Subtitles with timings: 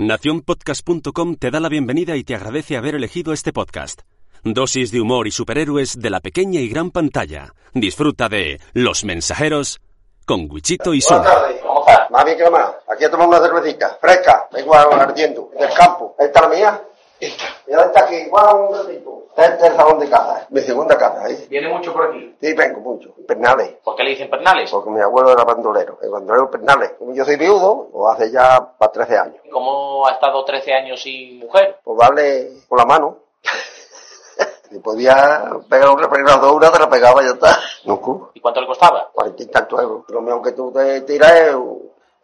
[0.00, 4.00] Naciónpodcast.com te da la bienvenida y te agradece haber elegido este podcast.
[4.42, 7.52] Dosis de humor y superhéroes de la pequeña y gran pantalla.
[7.74, 9.82] Disfruta de Los Mensajeros
[10.24, 11.02] con Wichito y.
[11.06, 12.10] Buenas tardes, ¿cómo estás?
[12.10, 12.70] Más bien que más.
[12.88, 16.16] Aquí he tomado una cervecita, fresca, vengo ardiendo, del campo.
[16.18, 16.82] ¿Esta es la mía?
[17.20, 17.44] Esta.
[17.66, 19.20] Y ahora está aquí, igual un ratito.
[19.36, 21.46] Este es el salón de casa, mi segunda casa, ¿eh?
[21.48, 22.36] ¿Viene mucho por aquí?
[22.40, 23.14] Sí, vengo mucho.
[23.26, 23.76] Pernales.
[23.84, 24.70] ¿Por qué le dicen pernales?
[24.70, 26.92] Porque mi abuelo era bandolero, el bandolero Pernales.
[26.98, 29.36] Como yo soy viudo, lo hace ya para 13 años.
[29.50, 31.78] ¿Cómo ha estado 13 años sin mujer?
[31.82, 33.18] Pues darle por la mano.
[34.70, 37.58] si podía pegar un refrenado una, te la pegaba y ya está.
[37.84, 38.30] No, cu.
[38.34, 39.10] ¿Y cuánto le costaba?
[39.12, 40.04] cuarenta y tantos euros.
[40.08, 41.54] Lo mejor que tú te tiras es,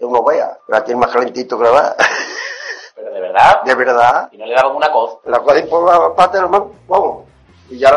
[0.00, 0.58] una ovea.
[0.68, 1.96] La tienes más calentito que la va.
[2.96, 3.62] ¿Pero de verdad?
[3.62, 4.28] De verdad.
[4.32, 5.18] ¿Y no le daban una coz?
[5.26, 7.24] La cosa por la parte del mano, vamos.
[7.68, 7.90] Y ya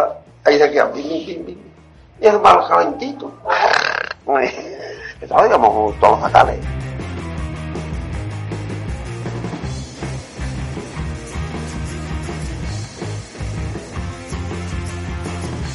[0.43, 0.91] ahí se queda.
[0.93, 1.47] Y
[2.19, 3.31] es más calentito.
[5.21, 6.59] Eso digamos todos los fatales.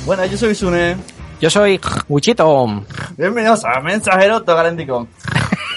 [0.05, 0.99] Bueno, yo soy Sune.
[1.41, 2.67] Yo soy Wichito.
[3.17, 5.07] Bienvenidos a Mensajero Todo Calentico.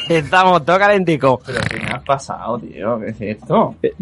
[0.09, 1.39] Estamos todo calentico.
[1.45, 3.00] Pero ¿qué me has pasado, tío?
[3.00, 3.75] ¿Qué es esto?
[3.83, 3.94] Eh,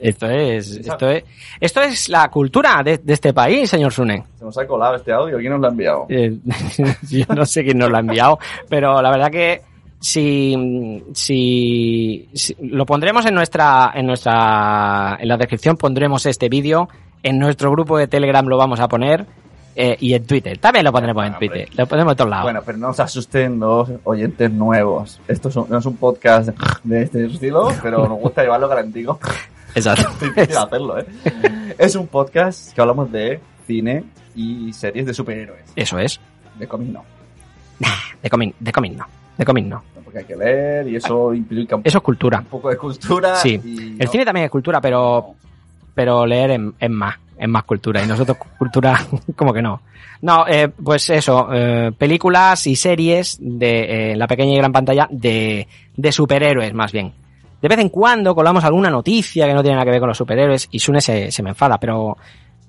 [0.00, 1.24] Esto es, esto es,
[1.60, 4.24] esto es la cultura de, de este país, señor Sune.
[4.38, 5.38] Se nos ha colado este audio.
[5.38, 6.06] ¿Quién nos lo ha enviado?
[6.08, 6.36] Eh,
[7.10, 9.60] yo no sé quién nos lo ha enviado, pero la verdad que
[10.00, 16.88] si, si, si- lo pondremos en nuestra, en nuestra, en la descripción pondremos este vídeo,
[17.22, 19.26] en nuestro grupo de Telegram lo vamos a poner
[19.74, 20.58] eh, y en Twitter.
[20.58, 21.34] También lo pondremos en.
[21.38, 22.44] Twitter, lo pondremos en todos lados.
[22.44, 25.20] Bueno, pero no se asusten los oyentes nuevos.
[25.28, 26.50] Esto es un- no es un podcast
[26.84, 29.18] de este estilo, pero nos gusta llevarlo calentico.
[29.74, 30.10] Exacto.
[30.20, 31.06] Difícil hacerlo, ¿eh?
[31.78, 34.04] Es un podcast que hablamos de cine
[34.34, 35.64] y series de superhéroes.
[35.76, 36.20] Eso es.
[36.58, 37.04] De cómic no.
[38.22, 39.06] De cómic, de cómic no.
[39.38, 39.82] De cómic no.
[40.04, 42.40] Porque hay que leer y eso implica un, Eso es cultura.
[42.40, 43.34] un poco de cultura.
[43.36, 43.58] Sí.
[43.64, 45.34] y El no- cine también es cultura, pero,
[45.94, 48.02] pero leer es más, es más cultura.
[48.02, 49.00] Y nosotros cultura,
[49.36, 49.80] como que no.
[50.22, 55.08] No, eh, pues eso, eh, películas y series de eh, la pequeña y gran pantalla
[55.10, 55.66] de,
[55.96, 57.12] de superhéroes, más bien.
[57.60, 60.18] De vez en cuando colamos alguna noticia que no tiene nada que ver con los
[60.18, 62.16] superhéroes y Sune se, se me enfada, pero,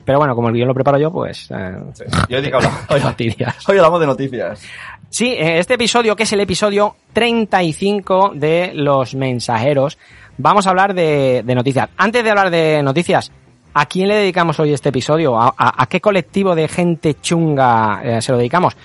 [0.05, 1.49] pero bueno, como el guion lo preparo yo, pues...
[1.51, 2.03] Eh, Sí.
[2.29, 2.57] Yo he dicho
[2.89, 3.69] hoy, fastidias.
[3.69, 4.61] hoy hablamos de noticias.
[5.09, 9.97] Sí, eh, este episodio, que es el episodio 35 de Los Mensajeros,
[10.37, 11.89] vamos a hablar de, de noticias.
[11.97, 13.31] Antes de hablar de noticias,
[13.73, 15.37] ¿a quién le dedicamos hoy este episodio?
[15.37, 18.75] ¿A, qué colectivo de gente chunga eh, se lo dedicamos?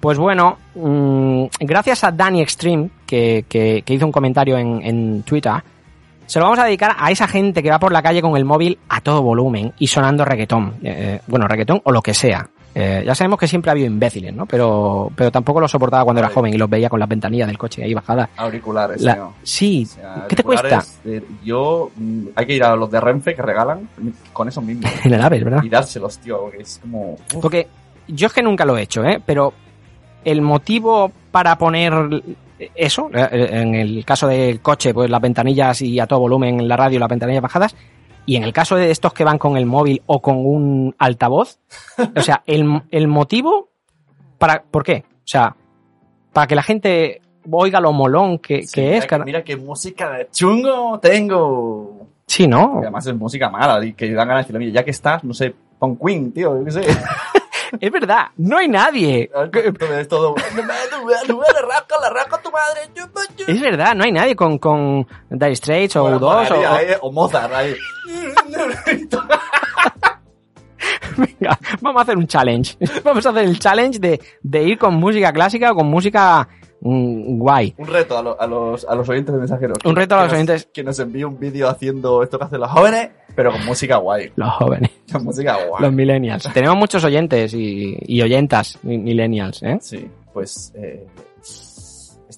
[0.00, 5.62] Pues bueno, mm, gracias a Danny Extreme, que, hizo un comentario en, Twitter,
[6.26, 8.44] se lo vamos a dedicar a esa gente que va por la calle con el
[8.44, 10.74] móvil a todo volumen y sonando reggaetón.
[10.82, 12.48] Eh, bueno, reggaetón o lo que sea.
[12.76, 14.46] Eh, ya sabemos que siempre ha habido imbéciles, ¿no?
[14.46, 17.56] Pero, pero tampoco lo soportaba cuando era joven y los veía con las ventanillas del
[17.56, 18.28] coche ahí bajadas.
[18.36, 19.30] Auriculares, La- señor.
[19.44, 20.84] sí, O sea, ¿qué te cuesta?
[21.04, 23.88] eh, yo, mm, hay que ir a los de Renfe que regalan
[24.32, 24.90] con esos mismos.
[25.04, 25.62] En el Aves, ¿verdad?
[25.62, 27.12] y dárselos, tío, porque es como...
[27.12, 27.68] uf, Porque
[28.08, 29.22] yo es que nunca lo he hecho, ¿eh?
[29.24, 29.52] Pero
[30.24, 31.92] el motivo para poner
[32.74, 36.68] eso, eh, en el caso del coche, pues las ventanillas y a todo volumen en
[36.68, 37.76] la radio las ventanillas bajadas,
[38.26, 41.58] y en el caso de estos que van con el móvil o con un altavoz,
[42.16, 43.68] o sea, el, el motivo
[44.38, 45.04] para, ¿por qué?
[45.08, 45.54] O sea,
[46.32, 47.20] para que la gente
[47.50, 49.06] oiga lo molón que, sí, que mira es.
[49.06, 52.06] cara- Mira qué música de chungo tengo.
[52.26, 52.76] Sí, ¿no?
[52.76, 55.22] Y además es música mala, y que dan ganas de decirle, mira, ya que estás,
[55.24, 56.80] no sé, pon Queen, tío, yo qué sé.
[57.80, 59.28] Es verdad, no hay nadie.
[59.78, 60.34] Todo es todo...
[60.56, 62.33] La raca, la raca tu madre.
[63.46, 66.98] Es verdad, no hay nadie con, con Dire Straits o Bueno, U2 o, molaría, eh,
[67.00, 67.74] o Mozart ahí.
[71.16, 72.76] Venga, vamos a hacer un challenge.
[73.04, 76.48] Vamos a hacer el challenge de, de ir con música clásica o con música
[76.80, 77.74] mm, guay.
[77.78, 79.78] Un reto a, lo- a los, a los oyentes de mensajeros.
[79.84, 80.68] Un reto a los nos- oyentes.
[80.72, 84.32] Que nos envíe un vídeo haciendo esto que hacen los jóvenes, pero con música guay.
[84.36, 85.82] Los jóvenes, Con música guay.
[85.82, 86.52] los millennials.
[86.52, 89.78] Tenemos muchos oyentes y, y oyentas mi- millennials, ¿eh?
[89.80, 91.06] Sí, pues eh,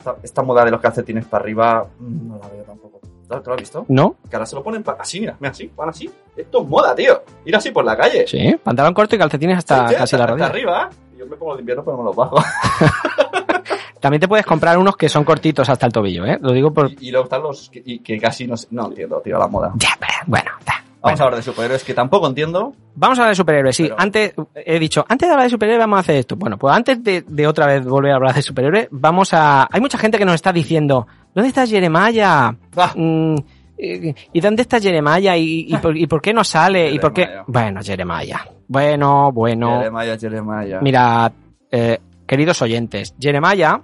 [0.07, 3.01] esta, esta moda de los calcetines para arriba mm, no la veo tampoco.
[3.29, 3.85] ¿Tú lo has visto?
[3.89, 4.15] ¿No?
[4.31, 6.09] Que ahora se lo ponen así, mira, mira así, van así.
[6.37, 7.23] Esto es moda, tío.
[7.45, 8.25] Ir así por la calle.
[8.29, 10.47] Sí, pantalón corto y calcetines hasta Sí, casi la hasta rodilla.
[10.47, 10.91] arriba.
[11.19, 12.37] Yo me pongo de invierno pero me los bajo.
[14.01, 16.39] También te puedes comprar unos que son cortitos hasta el tobillo, ¿eh?
[16.41, 16.91] Lo digo por...
[16.93, 19.49] Y, y luego están los que, y que casi no sé- No entiendo, tío, la
[19.49, 19.73] moda.
[19.75, 20.75] Ya, pero bueno, da.
[21.03, 22.73] Vamos a hablar de superhéroes que tampoco entiendo.
[22.95, 23.85] Vamos a hablar de superhéroes, sí.
[23.85, 26.37] Pero- Antes, he dicho, antes de hablar de superhéroes vamos a hacer esto.
[26.37, 29.69] Bueno, pues antes de, de otra vez volver a hablar de superhéroes, vamos a...
[29.71, 32.57] Hay mucha gente que nos está diciendo, ¿dónde está Jeremiah?
[32.77, 32.93] Ah.
[32.97, 33.37] Mm,
[33.79, 35.37] eh, ¿Y dónde está Jeremiah?
[35.37, 36.91] ¿Y, y, por, y por qué no sale?
[36.91, 37.29] ¿Y por qué?
[37.47, 38.41] Bueno, Jeremiah.
[38.67, 39.79] Bueno, bueno.
[39.79, 40.81] Jeremiah, Jeremiah.
[40.81, 41.33] Mira,
[41.71, 43.81] eh, queridos oyentes, Jeremiah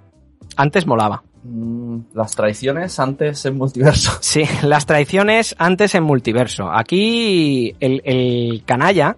[0.57, 1.23] antes molaba.
[1.43, 4.17] Mm, las traiciones antes en multiverso.
[4.21, 6.71] Sí, las traiciones antes en multiverso.
[6.71, 9.17] Aquí el, el canalla,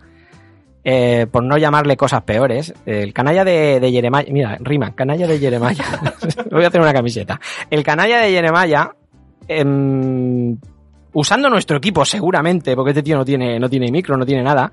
[0.83, 5.86] eh, por no llamarle cosas peores, el canalla de, de mira, rima, canalla de Jeremiah.
[6.51, 7.39] Voy a hacer una camiseta.
[7.69, 8.92] El canalla de Jeremiah,
[9.48, 10.57] em,
[11.13, 14.71] usando nuestro equipo seguramente, porque este tío no tiene, no tiene micro, no tiene nada,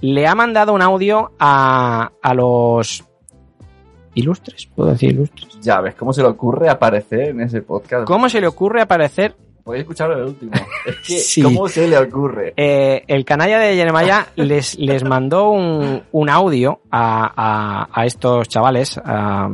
[0.00, 3.04] le ha mandado un audio a, a los
[4.14, 5.58] ilustres, puedo decir ilustres.
[5.60, 8.06] Ya ves cómo se le ocurre aparecer en ese podcast.
[8.06, 10.52] ¿Cómo se le ocurre aparecer Podéis escucharlo el último.
[10.86, 11.42] Es que, Sí.
[11.42, 12.52] ¿cómo se le ocurre?
[12.54, 18.46] Eh, el canalla de Jeremiah les, les mandó un, un audio a, a, a estos
[18.48, 19.00] chavales.
[19.02, 19.48] a,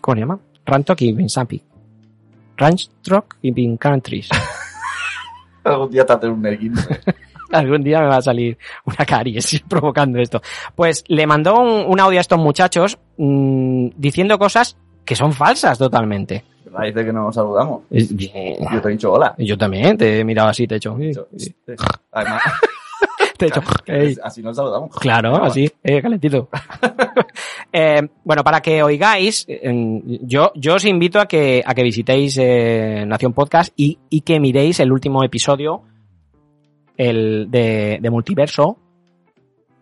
[0.00, 0.38] ¿Cómo se llama?
[0.64, 1.60] Rantok y Vinsampi.
[2.56, 4.28] Ranchrock y Vin Countries.
[5.64, 7.00] Algún día te hace un merguince.
[7.52, 10.40] Algún día me va a salir una caries provocando esto.
[10.74, 15.78] Pues le mandó un, un audio a estos muchachos mm, diciendo cosas que son falsas
[15.78, 16.44] totalmente.
[16.84, 17.82] Dice que no nos saludamos.
[17.90, 19.34] Yo te he dicho hola.
[19.38, 20.96] Yo también te he mirado así, te he hecho.
[22.12, 22.42] Además,
[23.38, 23.62] Te he hecho.
[23.86, 24.16] "Ey".
[24.22, 24.90] así nos saludamos.
[24.96, 26.48] Claro, así, eh, calentito.
[27.72, 32.36] Eh, bueno, para que oigáis, eh, yo, yo os invito a que, a que visitéis
[32.38, 35.82] eh, Nación Podcast y, y que miréis el último episodio
[36.98, 38.76] el de, de Multiverso,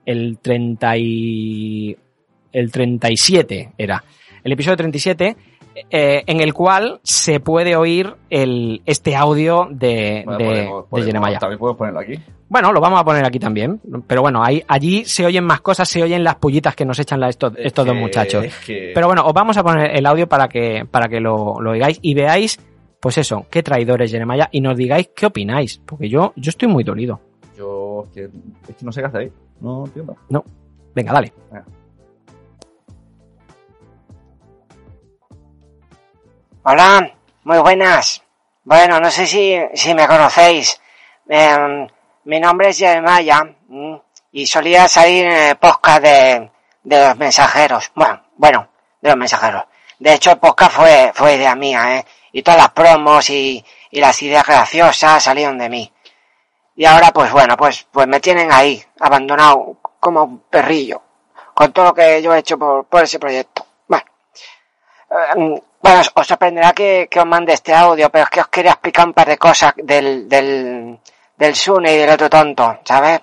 [0.04, 1.96] el 30 y,
[2.52, 4.04] el 37 era.
[4.44, 5.36] El episodio 37,
[5.90, 10.88] eh, en el cual se puede oír el, este audio de, Bueno, de, podemos- de
[10.88, 11.38] podemos- Jeremiah.
[11.38, 12.14] También podemos ponerlo aquí.
[12.48, 13.80] Bueno, lo vamos a poner aquí también.
[14.06, 17.18] Pero bueno, ahí, allí se oyen más cosas, se oyen las pullitas que nos echan
[17.18, 18.44] la- estos, Es estos dos que- muchachos.
[18.44, 21.60] es que- Pero bueno, os vamos a poner el audio para que, para que lo,
[21.60, 22.60] lo oigáis y veáis,
[23.00, 25.78] pues eso, qué traidores Jeremiah y nos digáis qué opináis.
[25.84, 27.20] Porque yo, yo estoy muy dolido.
[27.56, 28.25] Yo es que,
[28.69, 29.32] es que no sé qué hacer ahí.
[29.60, 30.16] No entiendo.
[30.94, 31.32] Venga, dale.
[36.62, 37.12] Hola,
[37.44, 38.22] muy buenas.
[38.64, 40.81] Bueno, no sé si, si me conocéis.
[41.28, 41.87] Em,
[42.25, 43.94] mi nombre es Jeremiah mm,
[44.32, 46.50] y solía salir en el podcast de,
[46.82, 47.92] de los mensajeros.
[47.94, 48.69] Bueno, bueno,
[49.00, 49.64] de los mensajeros.
[49.99, 52.04] De hecho, el podcast fue, fue idea mía, ¿eh?
[52.36, 55.90] Y todas las promos y, y las ideas graciosas salieron de mí.
[56.76, 61.00] Y ahora, pues bueno, pues, pues me tienen ahí, abandonado como un perrillo,
[61.54, 63.66] con todo lo que yo he hecho por, por ese proyecto.
[63.88, 64.04] Bueno.
[65.10, 68.72] Eh, bueno, os- sorprenderá que, que os mande este audio, pero es que os quería
[68.72, 71.00] explicar un par de cosas del, del,
[71.36, 73.20] del Sune y del otro tonto, ¿sabes?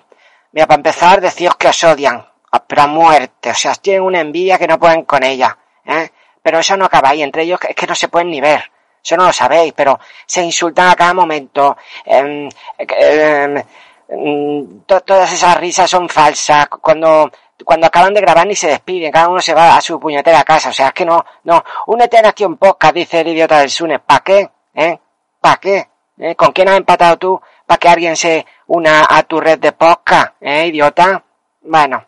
[0.52, 2.26] Mira, para empezar, deciros que os odian,
[2.66, 6.10] pero a muerte, o sea, tienen una envidia que no pueden con ella, ¿eh?
[6.42, 8.70] Pero eso no acaba ahí, entre ellos es que no se pueden ni ver,
[9.04, 12.48] eso no lo sabéis, pero se insultan a cada momento, em,
[12.78, 13.62] em,
[14.08, 17.30] em, to- todas esas risas son falsas, cuando
[17.64, 20.70] cuando acaban de grabar ni se despiden, cada uno se va a su puñetera casa,
[20.70, 24.00] o sea, es que no, no, únete a Nación Podcast, dice el idiota del Sune,
[24.00, 24.50] ¿para qué?
[24.74, 24.98] ¿Eh?
[25.40, 25.88] ¿Para qué?
[26.18, 26.34] ¿Eh?
[26.34, 30.34] ¿Con quién has empatado tú para que alguien se una a tu red de podcast,
[30.40, 31.22] eh, idiota?
[31.62, 32.04] Bueno,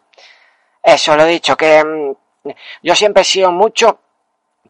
[0.82, 1.80] eso lo he dicho, que
[2.82, 4.00] yo siempre he sido mucho,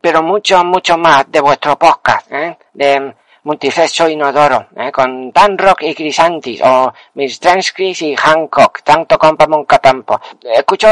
[0.06, 2.56] pero mucho, mucho más de vuestro podcast, ¿eh?
[2.72, 4.92] De Multifexo Inodoro, ¿eh?
[4.92, 7.40] con Dan Rock y Crisantis, o Miss
[7.74, 10.20] Chris y Hancock, tanto compa monca tampo.
[10.44, 10.86] Escucho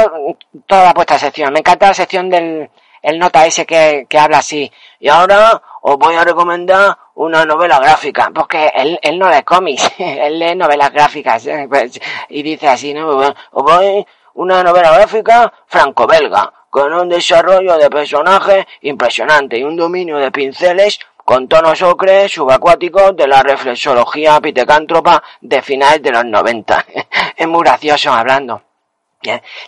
[0.67, 2.69] toda vuestra sección, me encanta la sección del
[3.03, 4.69] el nota ese que, que habla así.
[4.99, 9.93] Y ahora os voy a recomendar una novela gráfica, porque él, él no lee cómics,
[9.99, 11.67] él lee novelas gráficas, ¿eh?
[11.69, 13.11] Pues, y dice así, ¿no?
[13.11, 14.05] Os voy
[14.35, 20.99] una novela gráfica franco-belga, con un desarrollo de personajes impresionante y un dominio de pinceles
[21.25, 26.85] con tonos ocres subacuáticos de la reflexología pitecántropa de finales de los 90.
[27.37, 28.61] es muy gracioso hablando.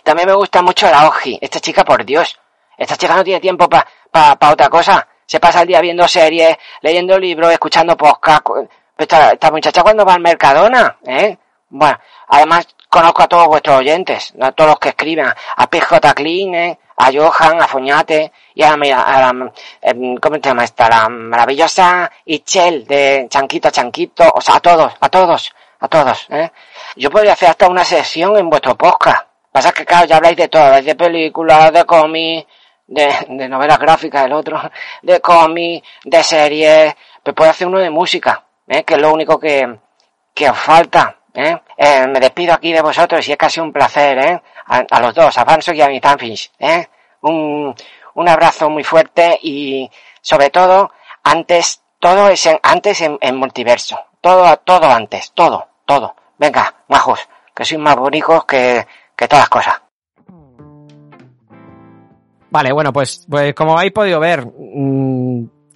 [0.03, 1.39] También me gusta mucho la Oji.
[1.41, 2.37] Esta chica, por Dios,
[2.77, 5.07] esta chica no tiene tiempo para pa, pa otra cosa.
[5.25, 8.41] Se pasa el día viendo series, leyendo libros, escuchando podcast.
[8.43, 11.37] Cu- Esta, esta muchacha cuando va al Mercadona, ¿eh?
[11.69, 11.97] Bueno,
[12.27, 16.77] además conozco a todos vuestros oyentes, a todos los que escriben, a PJ ¿eh?
[16.99, 19.51] a Johan, a Foñate y a, la- a la,
[19.81, 20.89] em, ¿cómo se llama esta?
[20.89, 26.25] La maravillosa Ichel de Chanquito a Chanquito, o sea, a todos, a todos, a todos,
[26.31, 26.49] ¿eh?
[26.95, 29.27] Yo podría hacer hasta una sección en vuestro podcast.
[29.51, 32.47] Pasa que, claro, ya habláis de todo, habláis de películas, de cómics,
[32.87, 34.59] de, de novelas gráficas, el otro
[35.03, 38.83] de cómics, de series, pues puede hacer uno de música, ¿eh?
[38.83, 39.77] que es lo único que,
[40.33, 41.16] que os falta.
[41.37, 41.61] ¿Eh?
[41.77, 44.41] Eh, me despido aquí de vosotros y es casi un placer, ¿eh?
[44.65, 46.87] A, los dos, a Fanso y a mi Tanfish, ¿eh?
[47.21, 47.73] Un,
[48.15, 49.89] un abrazo muy fuerte y
[50.21, 50.91] sobre todo,
[51.23, 53.97] antes, todo es en, antes en, en multiverso.
[54.19, 56.15] Todo, todo antes, todo, todo.
[56.37, 57.19] Venga, majos,
[57.55, 59.81] que sois más bonitos que, que todas las cosas.
[62.49, 65.16] Vale, bueno, pues, pues como habéis podido ver, mm,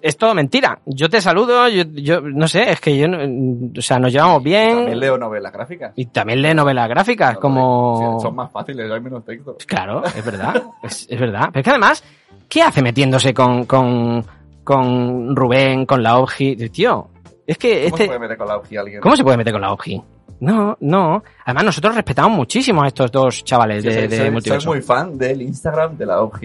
[0.01, 0.79] es todo mentira.
[0.85, 4.11] Yo te saludo, yo, yo no sé, es que yo, no- mm, o sea, nos
[4.11, 4.75] llevamos bien.
[4.77, 5.93] También leo novelas gráficas.
[5.95, 8.19] Y también lee novelas gráficas, como...
[8.21, 9.57] Son más fáciles, hay menos texto.
[9.67, 11.49] Claro, es verdad, es, es verdad.
[11.51, 12.03] Pero es que además,
[12.49, 14.25] ¿qué hace metiéndose con, con,
[14.63, 16.69] con Rubén, con la OBGI?
[16.69, 17.07] Tío,
[17.45, 17.97] es que ¿Cómo este...
[18.03, 19.01] se puede meter con la OG alguien?
[19.01, 20.01] ¿Cómo se puede meter con la OBGI?
[20.41, 21.23] No, no.
[21.45, 25.15] Además, nosotros respetamos muchísimo a estos dos chavales Sí, de, soy, de soy- muy fan
[25.17, 26.39] del Instagram de la OG.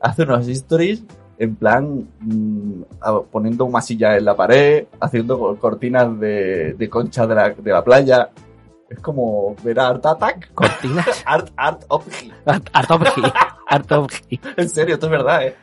[0.00, 1.02] Hace unos stories
[1.38, 2.82] en plan mm,
[3.30, 7.70] poniendo una silla en la pared, haciendo co- cortinas de, de concha de la, de
[7.72, 8.30] la playa.
[8.88, 10.52] Es como ver a Art Attack.
[10.54, 11.22] Cortinas.
[11.26, 12.04] Art, Art OG.
[12.46, 13.22] Art Art OBGI.
[13.68, 14.40] Art OBGI.
[14.56, 15.56] En serio, esto es verdad, ¿eh?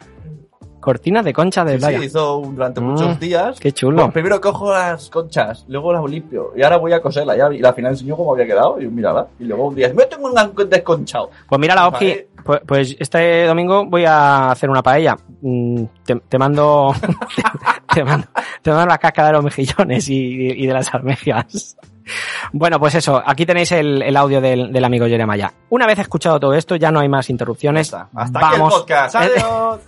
[0.81, 2.03] Cortinas de concha de Sí, playa.
[2.03, 3.59] hizo un- durante Mm, muchos días.
[3.59, 3.95] Qué chulo.
[3.97, 7.37] Bueno, primero cojo las conchas, luego las limpio y ahora voy a coserla.
[7.37, 9.27] Ya, y al final enseñó cómo había quedado y mírala.
[9.39, 11.29] Y luego un día, me tengo un desconchado.
[11.47, 11.87] Pues mira la.
[11.87, 12.25] OBGI.
[12.43, 15.15] Pues, pues este domingo voy a hacer una paella.
[15.41, 16.91] Mm, Te, te mando,
[17.93, 18.27] te mando,
[18.63, 20.15] te mando las cáscaras de los mejillones y,
[20.63, 21.77] y de las almejas.
[22.51, 25.51] Bueno, pues eso, aquí tenéis el, el audio del, del amigo Jeremiah.
[25.69, 27.93] Una vez escuchado todo esto, ya no hay más interrupciones.
[27.93, 29.15] Hasta, hasta aquí el podcast.
[29.17, 29.79] Adiós.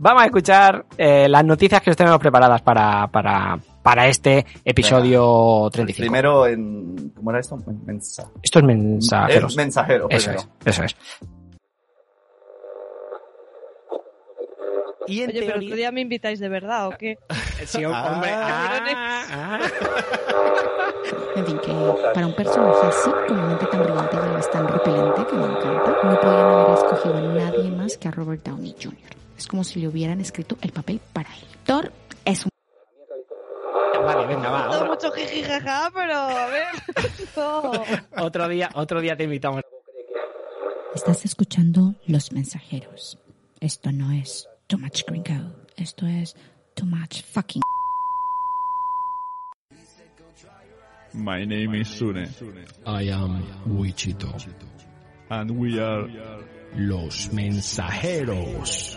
[0.00, 5.68] Vamos a escuchar eh, las noticias que os tenemos preparadas para, para, para este episodio
[5.70, 6.02] 35.
[6.02, 7.10] Primero en.
[7.14, 7.56] ¿Cómo era esto?
[7.66, 8.30] Men- Mensa.
[8.42, 9.52] Esto es mensajeros.
[9.52, 10.06] Es mensajero.
[10.10, 10.96] Eso es, eso es.
[15.06, 17.18] Y en Oye, pero otro día me invitáis de verdad, ¿o qué?
[17.66, 18.12] Sí, Ah.
[18.12, 18.30] hombre.
[18.32, 19.58] Ah, ah.
[21.36, 21.72] En fin, que
[22.14, 25.44] para un personaje así, con una mente tan brillante y además tan repelente que me
[25.46, 29.19] encanta, no podían haber escogido a nadie más que a Robert Downey Jr.
[29.40, 31.46] Es como si le hubieran escrito el papel para él.
[31.64, 31.90] Thor
[32.26, 32.50] es un
[34.04, 34.64] Vale, venga, va.
[34.66, 36.66] No Otro, mucho jiji jaja, pero a ver.
[37.36, 37.72] No.
[38.22, 39.62] otro día, otro día te invitamos.
[40.94, 43.18] Estás escuchando Los Mensajeros.
[43.60, 45.54] Esto no es Too Much Gringo.
[45.76, 46.36] Esto es
[46.74, 47.62] Too Much Fucking
[51.14, 52.28] My name is Sune,
[52.86, 54.34] I am Wichito.
[55.30, 56.06] and we are
[56.76, 58.96] Los mensajeros.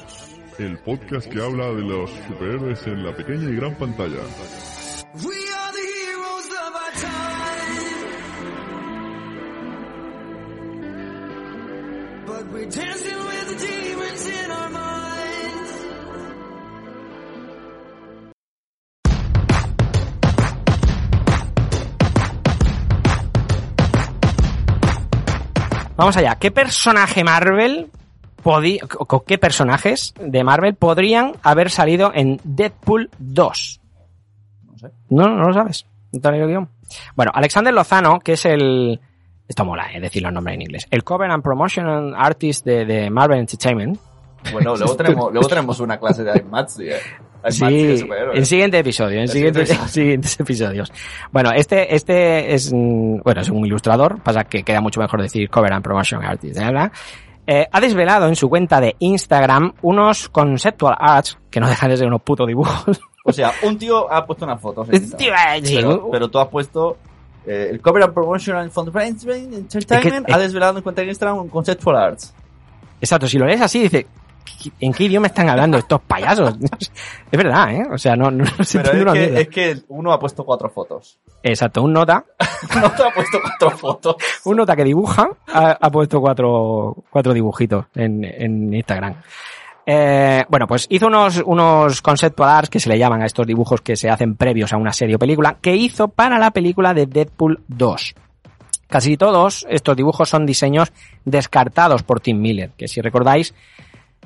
[0.59, 4.19] El podcast que habla de los superhéroes en la pequeña y gran pantalla.
[25.95, 26.35] Vamos allá.
[26.35, 27.89] ¿Qué personaje Marvel
[28.43, 33.81] o qué personajes de Marvel podrían haber salido en Deadpool 2?
[34.63, 34.87] No sé.
[35.09, 35.85] No, no lo sabes.
[36.11, 36.69] No te el guion.
[37.15, 38.99] Bueno, Alexander Lozano, que es el...
[39.47, 40.87] Esto mola, eh, decir los nombres en inglés.
[40.89, 43.99] El cover and promotion artist de, de Marvel Entertainment.
[44.51, 46.99] Bueno, luego tenemos, luego tenemos una clase de iMatsi, eh.
[47.49, 50.91] Sí, en siguiente episodio, en siguiente en siguientes episodios.
[51.31, 55.49] Bueno, este, este es, mm, bueno, es un ilustrador, pasa que queda mucho mejor decir
[55.49, 56.85] cover and promotion artist, ¿verdad?
[56.85, 61.97] Eh, ha desvelado en su cuenta de Instagram unos conceptual arts, que no dejan de
[61.97, 62.99] ser unos putos dibujos.
[63.25, 64.89] O sea, un tío ha puesto unas fotos.
[64.89, 65.61] en Instagram.
[65.63, 66.97] Tío, eh, pero, pero tú has puesto
[67.45, 71.07] eh, el cover and promotion and fundraising entertainment Es que- ha desvelado en cuenta de
[71.07, 72.33] Instagram un conceptual arts.
[72.99, 74.07] Exacto, si lo lees así, dice,
[74.79, 76.55] ¿en qué idioma están hablando estos payasos?
[77.31, 77.83] es verdad, ¿eh?
[77.91, 80.69] O sea, no, no, se Pero es una que, es que uno ha puesto cuatro
[80.69, 81.19] fotos.
[81.41, 82.25] Exacto, un nota,
[82.81, 84.15] No te ha puesto cuatro fotos.
[84.45, 89.15] un nota que dibuja, ha, ha puesto cuatro, cuatro dibujitos en, en Instagram.
[89.85, 93.81] Eh, bueno, pues hizo unos, unos conceptual arts que se le llaman a estos dibujos
[93.81, 97.05] que se hacen previos a una serie o película, que hizo para la película de
[97.05, 98.15] Deadpool 2.
[98.87, 100.93] Casi todos estos dibujos son diseños
[101.25, 103.53] descartados por Tim Miller, que si recordáis,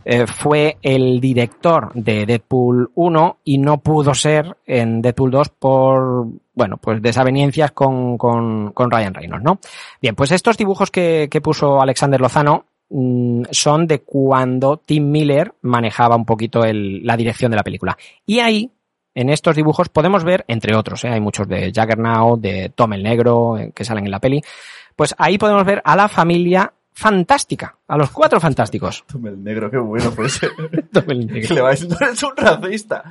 [0.09, 6.27] eh, fue el director de Deadpool 1 y no pudo ser en Deadpool 2 por,
[6.53, 9.59] bueno, pues desavenencias con, con, con Ryan Reynolds, ¿no?
[10.01, 15.53] Bien, pues estos dibujos que, que puso Alexander Lozano mm, son de cuando Tim Miller
[15.63, 17.97] manejaba un poquito el- la dirección de la película.
[18.25, 18.71] Y ahí,
[19.13, 21.09] en estos dibujos, podemos ver, entre otros, ¿eh?
[21.09, 24.41] hay muchos de Juggernaut, de Tom el Negro, eh, que salen en la peli,
[24.95, 27.77] pues ahí podemos ver a la familia fantástica.
[27.87, 29.03] A los cuatro fantásticos.
[29.11, 30.49] Tome el negro, qué bueno fue ese.
[30.91, 31.47] Tome el negro.
[31.47, 33.03] que le va diciendo, eres un racista.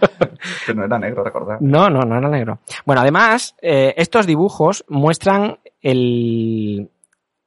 [0.66, 1.60] Pero no era negro, recordad.
[1.60, 2.58] No, no, no era negro.
[2.84, 6.90] Bueno, además, eh, estos dibujos muestran el,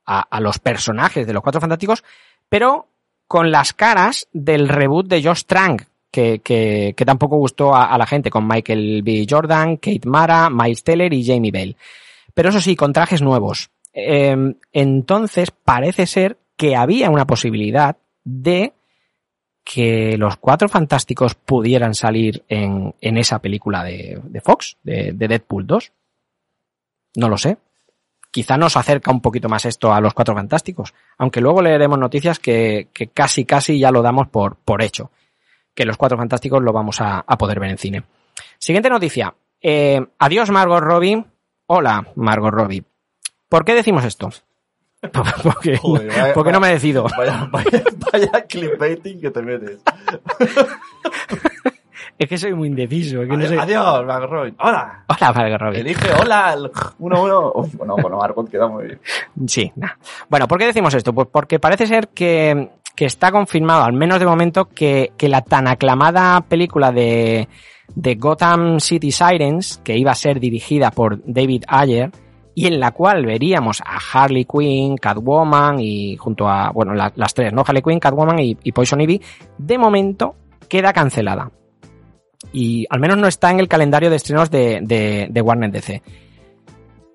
[0.06, 2.06] a, a los personajes de los Cuatro Fantásticos,
[2.48, 2.88] pero
[3.28, 7.98] con las caras del reboot de Josh Trank, que, que, que tampoco gustó a, a
[7.98, 9.28] la gente, con Michael B.
[9.30, 11.76] Jordan, Kate Mara, Miles Teller y Jamie Bell.
[12.34, 13.70] Pero eso sí, con trajes nuevos.
[14.08, 18.74] Eh, entonces, parece ser que había una posibilidad de
[19.64, 25.28] que los Cuatro Fantásticos pudieran salir en, en esa película de, de Fox, de, de
[25.28, 25.92] Deadpool 2.
[27.18, 27.58] No lo sé.
[28.32, 32.40] Quizá nos acerca un poquito más esto a los Cuatro Fantásticos, aunque luego leeremos noticias
[32.40, 35.12] que, que casi casi ya lo damos por, por hecho,
[35.74, 38.04] que los Cuatro Fantásticos lo vamos a, a poder ver en cine.
[38.58, 39.34] Siguiente noticia.
[39.62, 41.24] Eh, adiós Margot Robbie.
[41.68, 42.84] Hola Margot Robbie.
[43.50, 44.30] ¿Por qué decimos esto?
[45.44, 47.06] Porque, Joder, vaya- porque no me decido.
[47.18, 49.80] Vaya, vaya, vaya clickbaiting que te metes.
[52.18, 53.22] Es que soy muy indeciso.
[53.22, 54.54] es que no sé- Adiós, Margot Robbie.
[54.60, 55.06] Hola.
[55.08, 55.80] Hola Margot Robbie.
[55.80, 57.52] Elige hola al 1-1.
[57.56, 59.00] Uy, bueno, bueno, Margot queda muy bien.
[59.48, 59.92] Sí, nah.
[60.28, 61.14] Bueno, ¿por qué decimos esto?
[61.14, 65.42] Pues porque parece ser que, que está confirmado, al menos de momento, que, que la
[65.44, 67.48] tan aclamada película de,
[67.96, 72.12] de Gotham City Sirens, que iba a ser dirigida por David Ayer,
[72.60, 77.34] y en la cual veríamos a Harley Quinn, Catwoman y junto a, bueno, la- las
[77.34, 77.64] tres, ¿no?
[77.66, 79.22] Harley Quinn, Catwoman y, y Poison Ivy,
[79.58, 80.36] de momento
[80.68, 81.52] queda cancelada.
[82.52, 86.02] Y al menos no está en el calendario de estrenos de, de, de Warner DC.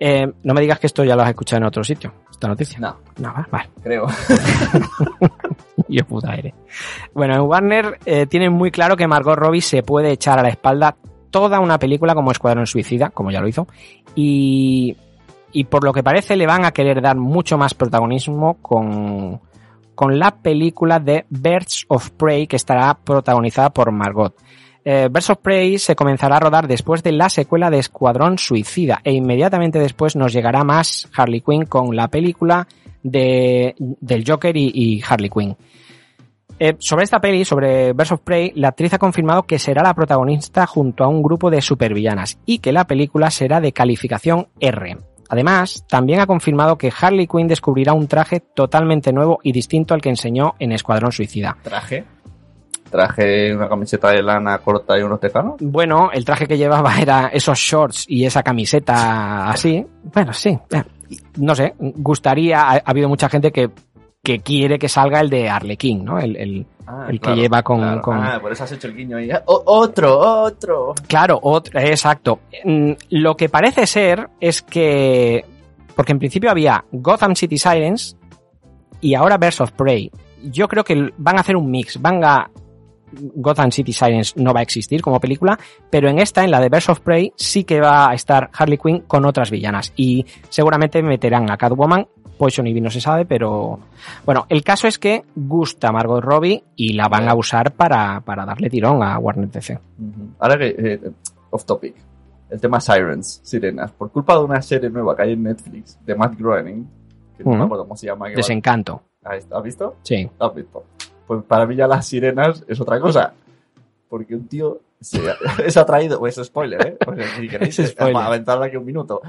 [0.01, 2.79] Eh, no me digas que esto ya lo has escuchado en otro sitio, esta noticia.
[2.79, 3.69] No, No, vale, vale.
[3.83, 4.07] creo.
[5.89, 6.55] Yo puta aire.
[7.15, 10.49] Bueno, en Warner eh, tienen muy claro que Margot Robbie se puede echar a la
[10.49, 10.97] espalda
[11.31, 13.67] toda una película como Escuadrón Suicida, como ya lo hizo,
[14.15, 14.97] y,
[15.55, 19.41] y por lo que parece le van a querer dar mucho más protagonismo con,
[19.95, 24.35] con la película de Birds of Prey que estará protagonizada por Margot.
[24.85, 29.01] Eh, Birds of Prey se comenzará a rodar después de la secuela de Escuadrón Suicida
[29.05, 32.67] e inmediatamente después nos llegará más Harley Quinn con la película
[33.05, 35.57] de, del Joker y, Harley Quinn.
[36.59, 39.95] Eh, sobre esta peli, sobre Birds of Prey, la actriz ha confirmado que será la
[39.95, 44.99] protagonista junto a un grupo de supervillanas y que la película será de calificación R.
[45.35, 50.01] Además, también ha confirmado que Harley Quinn descubrirá un traje totalmente nuevo y distinto al
[50.01, 51.57] que enseñó en Escuadrón Suicida.
[51.61, 52.05] Traje.
[52.89, 55.57] Traje una camiseta de lana corta y unos tejanos.
[55.59, 59.85] Bueno, el traje que llevaba era esos shorts y esa camiseta así.
[60.05, 60.57] Bueno, sí.
[60.71, 60.85] eh,
[61.39, 63.71] No sé, gustaría, ha, ha habido mucha gente que,
[64.23, 66.21] que quiere que salga el de Arlequín, ¿no?
[66.21, 68.03] El, el, Ah, el claro, que lleva con, claro.
[68.03, 69.31] con- Ah, por eso has hecho el guiño ahí.
[69.47, 70.95] O- otro, otro.
[71.07, 72.41] Claro, otro, exacto.
[72.65, 75.45] Mm, Lo que parece ser es que,
[75.97, 78.17] porque en principio había Gotham City Sirens
[79.01, 80.11] y ahora Birds of Prey.
[80.43, 82.01] Yo creo que van a hacer un mix.
[82.01, 82.51] Van a
[83.13, 85.57] Gotham City Sirens no va a existir como película,
[85.89, 88.77] pero en esta, en la de Birds of Prey, sí que va a estar Harley
[88.77, 92.09] Quinn con otras villanas y seguramente meterán a Catwoman.
[92.39, 93.79] Poison Ivy no se sabe, pero
[94.25, 98.45] bueno, el caso es que gusta Margot Robbie y la van a usar para, para
[98.45, 99.79] darle tirón a Warner DC.
[100.39, 101.01] Ahora que, eh,
[101.51, 101.95] off topic,
[102.51, 106.15] el tema Sirens, sirenas, por culpa de una serie nueva que hay en Netflix de
[106.15, 106.87] Matt Groening,
[107.37, 108.29] que no me acuerdo cómo se llama.
[108.29, 109.03] Desencanto.
[109.23, 109.97] ¿Has visto?
[110.03, 110.29] Sí.
[110.39, 110.85] ¿Has visto?
[111.27, 113.33] Pues para mí ya las sirenas es otra cosa.
[114.09, 115.21] Porque un tío se,
[115.67, 116.97] es atraído, pues es spoiler, ¿eh?
[117.05, 118.17] Pues si queréis, Es spoiler.
[118.23, 119.21] aventarla aquí un minuto.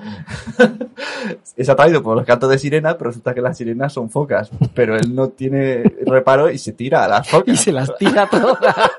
[1.55, 4.49] es atraído por los cantos de sirena, pero resulta que las sirenas son focas.
[4.73, 7.53] Pero él no tiene reparo y se tira a las focas.
[7.53, 8.91] Y se las tira todas.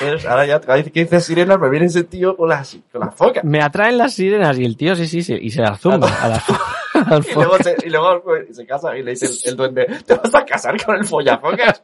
[0.00, 3.00] Entonces, ahora ya cada vez que dices sirenas me viene ese tío con las, con
[3.00, 3.44] las focas.
[3.44, 6.28] Me atraen las sirenas y el tío sí, sí, sí y se las zumba a
[6.28, 6.44] las,
[7.08, 7.66] las Y luego, focas.
[7.66, 10.44] se, y luego pues, se casa y le dice el, el duende, ¿te vas a
[10.44, 11.80] casar con el follafocas?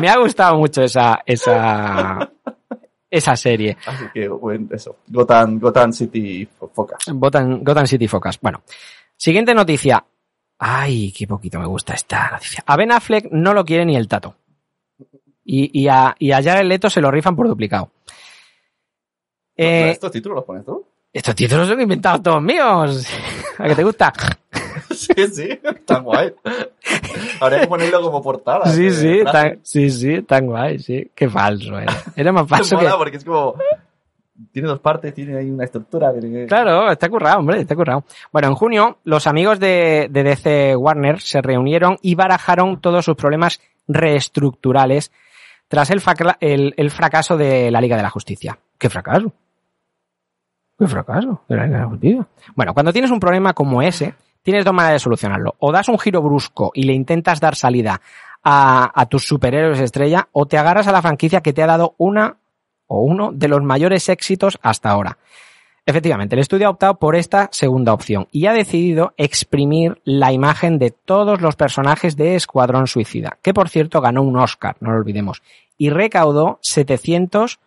[0.00, 2.30] Me ha gustado mucho esa, esa,
[3.10, 3.76] esa serie.
[3.86, 4.96] Así que, bueno, eso.
[5.06, 6.98] Gotham, Gotham City fo- Focas.
[7.06, 8.38] Gotham, Gotham City Focas.
[8.40, 8.62] Bueno,
[9.16, 10.04] siguiente noticia.
[10.58, 12.64] Ay, qué poquito me gusta esta noticia.
[12.66, 14.34] A Ben Affleck no lo quiere ni el tato.
[15.44, 17.90] Y, y, a, y a Jared Leto se lo rifan por duplicado.
[19.56, 20.84] Eh, ¿Estos títulos los pones tú?
[21.10, 23.06] estos títulos son inventados todos míos.
[23.58, 24.12] ¿A que te gusta?
[25.14, 25.48] sí, sí,
[25.84, 26.32] tan guay.
[27.40, 28.66] Habría que ponerlo como portada.
[28.66, 31.10] Sí, sí, tan, sí, sí, tan guay, sí.
[31.14, 31.92] Qué falso era.
[32.16, 32.96] Era más falso Mola que...
[32.96, 33.54] porque es como...
[34.52, 36.12] Tiene dos partes, tiene ahí una estructura.
[36.46, 38.04] Claro, está currado, hombre, está currado.
[38.32, 43.16] Bueno, en junio, los amigos de, de DC Warner se reunieron y barajaron todos sus
[43.16, 45.10] problemas reestructurales
[45.66, 46.00] tras el,
[46.40, 48.56] el- el fracaso de la Liga de la Justicia.
[48.78, 49.32] ¿Qué fracaso?
[50.78, 52.26] ¿Qué fracaso de la Liga de la Justicia?
[52.54, 54.14] Bueno, cuando tienes un problema como ese,
[54.48, 55.56] tienes dos maneras de solucionarlo.
[55.58, 58.00] O das un giro brusco y le intentas dar salida
[58.42, 62.38] a, tus superhéroes estrella, o te agarras a la franquicia que te ha dado una
[62.86, 65.18] o uno de los mayores éxitos hasta ahora.
[65.84, 70.78] Efectivamente, el estudio ha optado por esta segunda opción y ha decidido exprimir la imagen
[70.78, 74.96] de todos los personajes de Escuadrón Suicida, que por cierto ganó un Oscar, no lo
[74.96, 75.42] olvidemos,
[75.76, 77.60] y recaudó 700,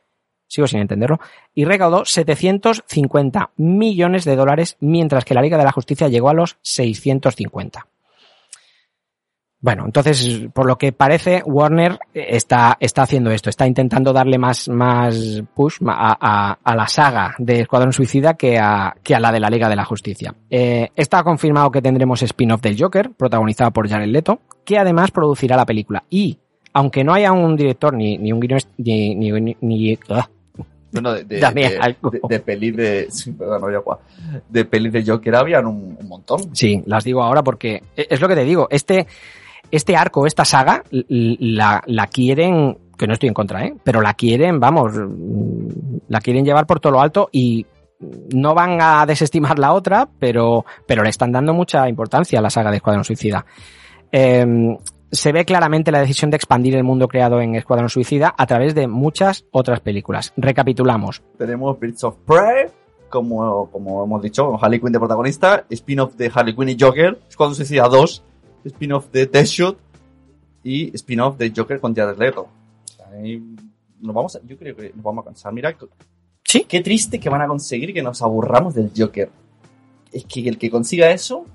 [0.51, 1.19] sigo sin entenderlo,
[1.55, 6.33] y recaudó 750 millones de dólares, mientras que la Liga de la Justicia llegó a
[6.33, 7.87] los 650.
[9.63, 14.67] Bueno, entonces, por lo que parece, Warner está, está haciendo esto, está intentando darle más,
[14.69, 19.31] más push a, a- a la saga de Escuadrón Suicida que a, que a la
[19.31, 20.33] de la Liga de la Justicia.
[20.49, 25.55] Eh, está confirmado que tendremos spin-off del Joker, protagonizado por Jared Leto, que además producirá
[25.55, 26.03] la película.
[26.09, 26.39] Y,
[26.73, 29.99] aunque no haya un director ni, ni un guionista, ni, ni, ni-
[30.91, 32.09] ah, Bueno, de, de, Dame de, algo.
[32.09, 33.07] de, de pelis de.
[33.11, 33.99] Sí, perdón, no agua.
[34.49, 36.55] De pelis de Joker habían un, un montón.
[36.55, 38.67] Sí, las digo ahora porque e, es lo que te digo.
[38.69, 39.07] Este,
[39.71, 43.73] este arco, esta saga, la, la quieren, que no estoy en contra, ¿eh?
[43.83, 44.91] pero la quieren, vamos,
[46.07, 47.65] la quieren llevar por todo lo alto y
[48.33, 52.49] no van a desestimar la otra, pero, pero le están dando mucha importancia a la
[52.49, 53.45] saga de Escuadrón Suicida.
[54.11, 54.45] Eh,
[55.11, 58.73] se ve claramente la decisión de expandir el mundo creado en Escuadrón Suicida a través
[58.75, 60.33] de muchas otras películas.
[60.37, 61.21] Recapitulamos.
[61.37, 62.67] Tenemos Birds of Prey,
[63.09, 67.19] como, como hemos dicho, con Harley Quinn de protagonista, spin-off de Harley Quinn y Joker,
[67.29, 68.23] Escuadrón Suicida 2,
[68.65, 69.77] spin-off de Deathshot
[70.63, 72.47] y spin-off de Joker con Jared Leto.
[73.11, 73.43] Ahí
[73.99, 75.51] nos vamos a- yo creo que nos vamos a cansar.
[75.53, 75.75] Mira,
[76.43, 76.65] Sí.
[76.67, 79.29] qué triste que van a conseguir que nos aburramos del Joker.
[80.11, 81.45] Es que el que consiga eso,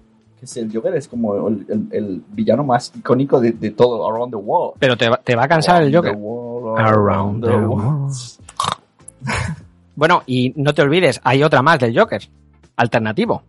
[0.47, 4.33] es el Joker, es como el, el- el villano más icónico de, de todo, Around
[4.33, 4.77] the World.
[4.79, 6.13] Pero te va, te va a cansar el Joker.
[6.13, 8.13] the world, Around the world.
[9.95, 12.23] Bueno, y no te olvides, hay otra más del Joker,
[12.77, 13.43] alternativo,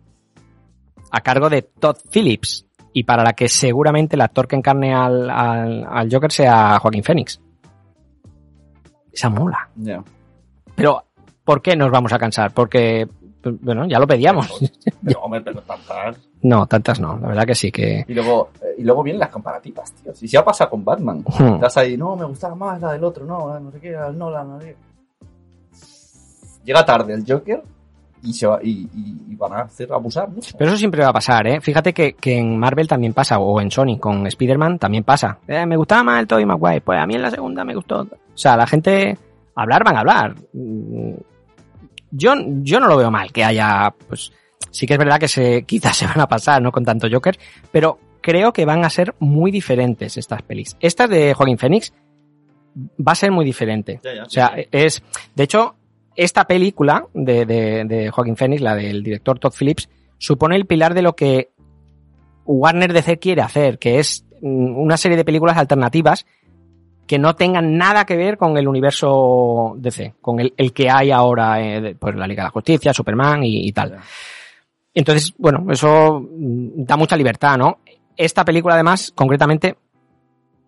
[1.10, 5.28] a cargo de Todd Phillips, y para la que seguramente el actor que encarne al,
[5.30, 7.40] al, al Joker sea Joaquín Phoenix.
[9.12, 9.68] Esa mola.
[9.76, 10.02] Ya.
[10.74, 11.04] Pero,
[11.44, 12.52] ¿por qué nos vamos a cansar?
[12.52, 13.06] Porque,
[13.60, 14.48] bueno, ya lo pedíamos.
[15.04, 16.18] Pero, hombre, pero tantas.
[16.42, 18.04] No, tantas no, la verdad que sí que...
[18.06, 20.14] Y luego, eh, y luego vienen las comparativas, tío.
[20.14, 21.24] Si se ha pasado con Batman.
[21.38, 21.54] Hmm.
[21.54, 24.16] Estás ahí, no, me gustaba más la del otro, no, eh, no sé qué, el
[24.18, 24.76] Nolan, no sé.
[26.64, 27.62] Llega tarde el Joker
[28.22, 30.28] y, se va, y, y- van a hacer abusar.
[30.58, 31.60] Pero eso siempre va a pasar, ¿eh?
[31.60, 35.38] Fíjate que, que en Marvel también pasa, o en Sony con Spider-Man también pasa.
[35.46, 38.00] Eh, me gustaba más el Tobey Maguire, pues a mí en la segunda me gustó.
[38.02, 39.16] O sea, la gente,
[39.54, 40.34] hablar van a hablar.
[42.10, 44.32] Yo, yo no lo veo mal que haya, pues,
[44.70, 46.72] sí que es verdad que se, quizás se van a pasar, ¿no?
[46.72, 47.38] Con tanto Joker,
[47.70, 50.76] pero creo que van a ser muy diferentes estas pelis.
[50.80, 51.92] Esta de Joaquin Phoenix
[52.76, 54.00] va a ser muy diferente.
[54.02, 55.02] Ya, ya, O sea, sí, es,
[55.34, 55.76] de hecho,
[56.16, 60.94] esta película de, de, de Joaquin Phoenix, la del director Todd Phillips, supone el pilar
[60.94, 61.50] de lo que
[62.44, 66.26] Warner DC quiere hacer, que es mm, una serie de películas alternativas
[67.08, 71.10] que no tengan nada que ver con el universo DC, con el, el que hay
[71.10, 73.96] ahora, eh, pues la Liga de la Justicia, Superman y, y tal.
[74.94, 77.78] Entonces, bueno, eso mm, da mucha libertad, ¿no?
[78.16, 79.76] Esta película, además, concretamente,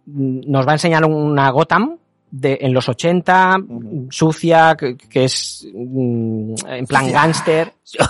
[0.06, 1.98] mm, nos va a enseñar una Gotham
[2.30, 3.58] de, en los 80,
[4.10, 7.12] sucia, que, que es mm, en plan
[7.82, 8.00] Sucia.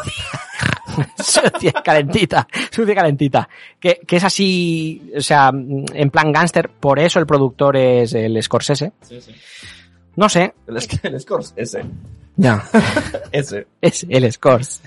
[1.18, 3.48] sucia, calentita, sucia, calentita.
[3.78, 8.42] Que, que es así, o sea, en plan gángster, por eso el productor es el
[8.42, 8.92] Scorsese.
[9.02, 9.34] Sí, sí.
[10.16, 11.84] No sé, El, Sc- el Scores, ese.
[12.36, 12.62] ya.
[13.32, 13.68] Ese.
[13.80, 14.82] Es el Scores.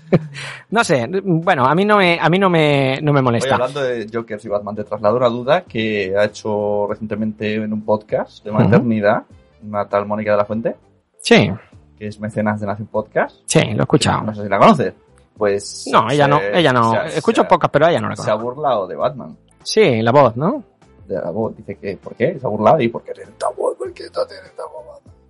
[0.69, 3.53] no sé, bueno, a mí no me, a mí no me, no me Oye, molesta.
[3.55, 7.83] hablando de Joker y Batman, te traslado una duda que ha hecho recientemente en un
[7.83, 9.23] podcast de maternidad,
[9.63, 10.75] una tal Mónica de la Fuente,
[11.21, 11.49] Sí,
[11.97, 13.37] que es mecenas de Nación Podcast.
[13.45, 14.23] sí, lo he escuchado.
[14.23, 14.93] No sé si la conoces.
[15.37, 15.85] Pues.
[15.91, 16.91] No, ella se- no, ella no.
[17.09, 19.37] se Escucho se pocas, pero ella no la Se ha burlado de Batman.
[19.63, 20.63] Sí, la voz, ¿no?
[21.07, 21.55] De la voz.
[21.57, 22.39] Dice que, ¿por qué?
[22.39, 23.75] Se ha burlado y ¿por qué tiene esta voz?
[23.77, 24.83] ¿Por qué no tiene esta voz?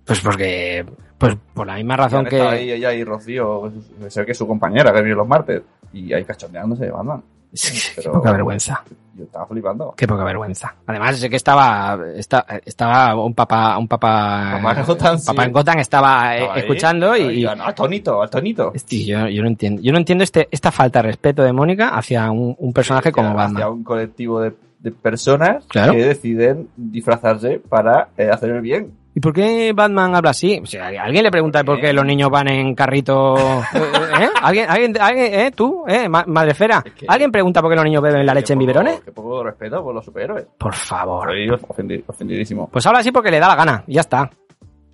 [0.04, 0.84] Pues porque,
[1.16, 2.74] pues por la misma razón estado ahí que...
[2.74, 5.62] ella y Rocío, pues, se ve que es su compañera que viene los martes.
[5.94, 7.22] Y ahí cachondeándose de Batman.
[7.54, 8.82] Qué poca vergüenza.
[9.16, 9.94] Yo estaba flipando.
[9.96, 10.74] Qué poca vergüenza.
[10.86, 15.26] Además, sé que estaba, esta- estaba un papá, un papá, Papá en Gotham, sí.
[15.28, 18.72] papá en Gotham estaba, eh, Estaba escuchando y, ahí, no, atónito, atónito.
[18.74, 21.90] Hostia, yo, yo no entiendo, yo no entiendo este, esta falta de respeto de Mónica
[21.90, 23.68] hacia un, un personaje como Hacia Batman.
[23.70, 25.92] un colectivo de, de personas Claro.
[25.92, 28.90] que deciden disfrazarse para eh, hacer el bien.
[29.16, 30.58] ¿Y por qué Batman habla así?
[30.60, 33.36] O sea, ¿alguien le pregunta por qué los niños van en carrito?
[33.72, 34.28] ¿Eh?
[34.42, 35.50] ¿Alguien, alguien, alguien, eh?
[35.54, 35.84] ¿Tú?
[35.86, 36.08] ¿Eh?
[36.08, 36.82] Ma- Madrefera.
[36.82, 39.00] que- ¿Alguien pregunta por qué los niños beben la leche en biberones?
[39.02, 40.46] Qué poco respeto por los superhéroes.
[40.58, 41.30] Por favor.
[41.36, 42.68] Estoy ofendi- ofendidísimo.
[42.72, 43.84] Pues habla así porque le da la gana.
[43.86, 44.28] Ya está.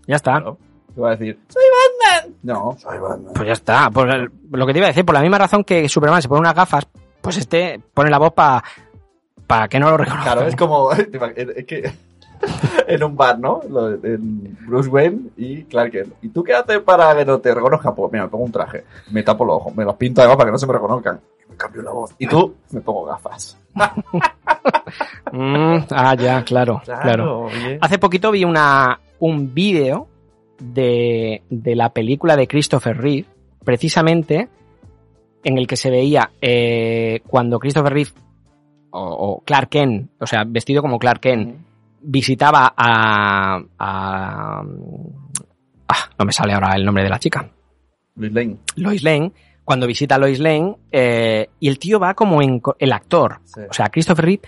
[0.06, 0.32] Ya está.
[0.32, 0.58] Claro.
[0.94, 1.38] ¿Qué va a decir?
[1.48, 1.62] ¡Soy
[2.12, 2.36] Batman!
[2.42, 3.32] No, soy Batman.
[3.34, 3.90] Pues ya está.
[3.90, 6.28] Por el- lo que te iba a decir, por la misma razón que Superman se
[6.28, 6.86] pone unas gafas
[7.22, 8.62] Pues este pone la voz para
[9.46, 10.32] para que no lo reconozca.
[10.32, 10.90] Claro, es como.
[10.90, 11.18] te
[11.60, 11.90] Es que.
[12.86, 13.60] En un bar, ¿no?
[13.68, 16.12] Lo- En Bruce Wayne y Clark Kent.
[16.22, 17.94] ¿Y tú qué haces para que no te reconozcan?
[17.94, 20.48] Pues mira, me pongo un traje, me tapo los ojos, me los pinto además para
[20.48, 21.20] que no se me reconozcan.
[21.46, 22.14] Y me cambio la voz.
[22.18, 22.54] ¿Y tú?
[22.72, 23.56] Me pongo gafas.
[25.32, 27.46] Mm, ah, ya, claro, claro.
[27.80, 30.08] Hace poquito vi una, un vídeo
[30.58, 33.26] de, de la película de Christopher Reeve,
[33.64, 34.48] precisamente
[35.44, 38.10] en el que se veía eh, cuando Christopher Reeve
[38.90, 41.56] o, o Clark Kent, o sea, vestido como Clark Kent,
[42.02, 44.62] visitaba a, a-
[45.88, 47.48] ah, no me sale ahora el nombre de la chica.
[48.16, 48.56] Luis Lane.
[48.76, 49.32] Lois Lane,
[49.64, 53.40] cuando visita a Lois Lane, eh, y el tío va como en el actor.
[53.44, 53.60] Sí.
[53.68, 54.42] O sea, Christopher Reeve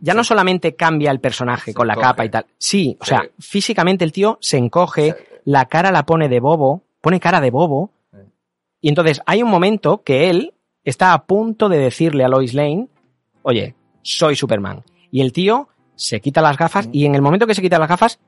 [0.00, 2.46] ya no solamente cambia el personaje con la capa y tal.
[2.58, 7.18] Sí, o sea, físicamente el tío se encoge, la cara la pone de bobo, pone
[7.20, 7.90] cara de bobo.
[8.80, 12.88] Y entonces hay un momento que él está a punto de decirle a Lois Lane,
[13.42, 14.84] oye, soy Superman.
[15.10, 17.88] Y el tío se quita las gafas y en el momento que se quita las
[17.88, 18.18] gafas,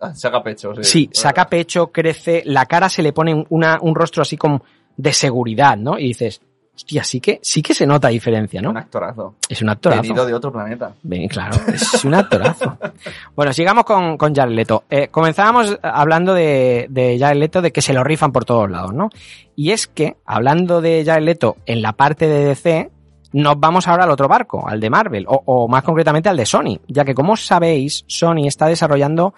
[0.00, 0.82] Ah, saca pecho, sí.
[0.82, 4.64] sí, saca pecho, crece, la cara se le pone una, un rostro así como
[4.96, 5.98] de seguridad, ¿no?
[5.98, 6.40] Y dices,
[6.74, 8.70] hostia, sí que, sí que se nota diferencia, ¿no?
[8.70, 9.34] Un actorazo.
[9.46, 10.00] Es un actorazo.
[10.00, 10.94] Venido de otro planeta.
[11.02, 12.78] Bien, claro, es un actorazo.
[13.36, 14.84] bueno, sigamos con, con Jared Leto.
[14.88, 18.94] Eh, comenzábamos hablando de, de Jared Leto, de que se lo rifan por todos lados,
[18.94, 19.10] ¿no?
[19.54, 22.90] Y es que, hablando de Jared Leto en la parte de DC,
[23.32, 26.46] nos vamos ahora al otro barco, al de Marvel, o, o más concretamente al de
[26.46, 29.34] Sony, ya que como sabéis, Sony está desarrollando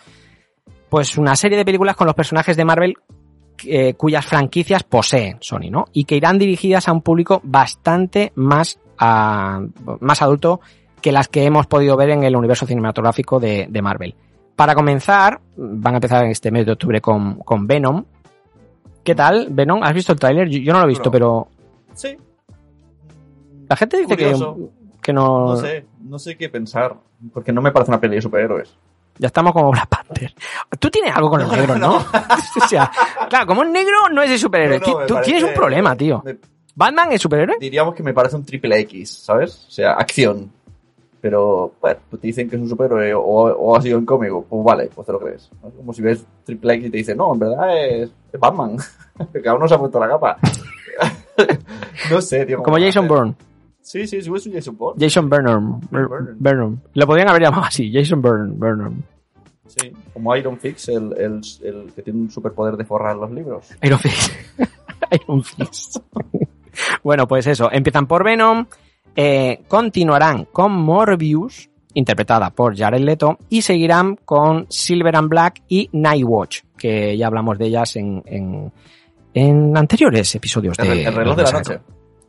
[0.88, 2.94] pues una serie de películas con los personajes de Marvel
[3.64, 5.86] eh, cuyas franquicias posee Sony, ¿no?
[5.92, 9.62] Y que irán dirigidas a un público bastante más, ah,
[10.00, 10.60] más adulto
[11.00, 14.14] que las que hemos podido ver en el universo cinematográfico de, de Marvel.
[14.56, 18.04] Para comenzar, van a empezar este mes de octubre con, con Venom.
[19.02, 19.82] ¿Qué tal, Venom?
[19.82, 20.48] ¿Has visto el tráiler?
[20.48, 21.48] Yo, yo no lo he visto, pero
[21.94, 22.16] Sí.
[23.72, 24.34] La gente dice que,
[25.02, 26.94] que no, No sé, no sé qué pensar.
[27.32, 28.76] Porque no me parece una peli de superhéroes.
[29.18, 30.34] Ya estamos como Black Panther.
[30.78, 31.88] Tú tienes algo con los No, negros, ¿no?
[31.92, 31.96] no.
[32.64, 32.90] o sea,
[33.30, 34.78] claro, como es negro no es de superhéroe.
[34.80, 36.22] No, no, Tú parece- tienes un problema, tío.
[36.24, 36.36] me-
[36.74, 37.56] ¿Batman es superhéroe?
[37.60, 39.66] diríamos que me parece un triple X, ¿sabes?
[39.68, 40.50] O sea, acción.
[41.20, 44.44] Pero, bueno, pues te dicen que es un superhéroe o, o ha sido en cómico,
[44.48, 45.48] pues vale, pues te lo crees.
[45.62, 45.70] ¿no?
[45.70, 48.76] Como si ves triple X y te dicen, no, en verdad es, es Batman.
[49.44, 50.36] Cada uno se ha puesto la capa.
[52.10, 52.56] no sé, tío.
[52.56, 53.06] Como ¿cómo Jason?
[53.06, 53.34] Bourne.
[53.82, 55.04] Sí, sí, sí, es un Jason Bourne.
[55.04, 55.80] Jason Burnham.
[56.38, 56.78] Burnham.
[56.94, 58.58] Lo podrían haber llamado así, Jason Burnham.
[58.58, 59.02] Burnham.
[59.66, 63.68] Sí, como Iron Fix, el, el, el que tiene un superpoder de forrar los libros.
[63.82, 64.32] Iron Fist.
[65.10, 65.96] Iron Fist.
[67.02, 67.70] bueno, pues eso.
[67.72, 68.66] Empiezan por Venom.
[69.16, 75.88] eh, continuarán con Morbius, interpretada por Jared Leto, y seguirán con Silver and Black y
[75.92, 78.72] Nightwatch, que ya hablamos de ellas en, en,
[79.34, 81.80] en anteriores episodios El, de re- el reloj de la Los noche.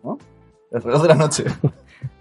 [0.03, 0.17] ¿No?
[0.73, 1.45] El reloj de la noche.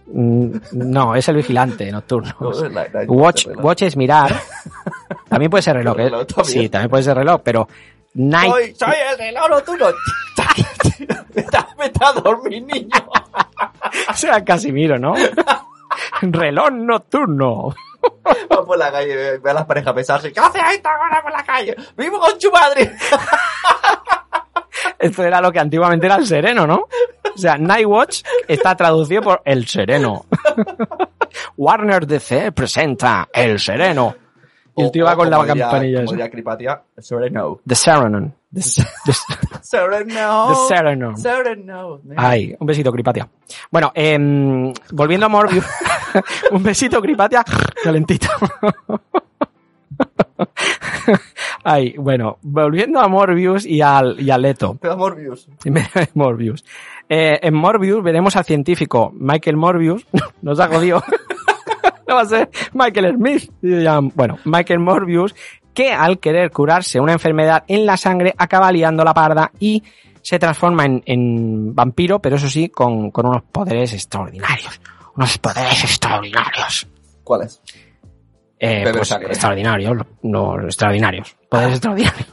[0.07, 2.35] Mm, No, es el vigilante nocturno.
[2.71, 3.65] La- la- Watch, reloj.
[3.65, 4.39] watch es mirar.
[5.29, 5.95] También puede ser reloj.
[5.99, 6.05] El ¿eh?
[6.11, 6.63] reloj también.
[6.63, 7.67] Sí, también puede ser reloj, pero
[8.15, 8.51] Night.
[8.53, 9.87] Soy, soy el reloj nocturno.
[11.35, 12.91] vete, vete a dormir, niño.
[14.11, 15.15] O sea, Casimiro, ¿no?
[16.21, 17.75] reloj nocturno.
[18.53, 20.31] Va por la calle, ve, a las parejas besarse.
[20.33, 21.75] ¿Qué hace esta hora por la calle?
[21.97, 22.93] ¡Vivo con tu madre!
[24.99, 26.89] Esto era lo que antiguamente era el sereno, ¿no?
[27.35, 30.27] O sea, Nightwatch está traducido por el sereno.
[31.57, 34.15] Warner DC presenta el sereno.
[34.75, 36.05] Y el tío va con la campanilla.
[36.05, 37.61] Como Cripatia, Sereno.
[37.67, 38.33] The the, Sereno.
[38.53, 38.63] the
[39.63, 41.17] Serenon.
[41.17, 42.01] Sereno.
[42.17, 43.29] Ay, un besito, Cripatia.
[43.71, 45.67] Bueno, em, volviendo a Morbius.
[46.53, 47.45] un besito, Cripatia.
[47.83, 48.29] Calentito.
[51.65, 54.77] Ay, bueno, volviendo a Morbius y al, y a Leto.
[54.81, 55.49] Pero Morbius.
[56.15, 56.65] Morbius.
[57.09, 60.07] Eh, en Morbius veremos al científico Michael Morbius.
[60.43, 61.03] Nos ha jodido.
[62.09, 63.51] no va a ser Michael Smith.
[64.15, 65.35] Bueno, Michael Morbius,
[65.75, 69.83] que al querer curarse una enfermedad en la sangre acaba liando la parda y
[70.23, 74.81] se transforma en, en vampiro, pero eso sí, con, con unos poderes extraordinarios.
[75.17, 76.87] Unos poderes extraordinarios.
[77.25, 77.61] ¿Cuál es?
[78.65, 79.29] Eh, pues, sangre.
[79.31, 81.37] extraordinarios, no, extraordinarios.
[81.49, 82.27] Poderes extraordinarios.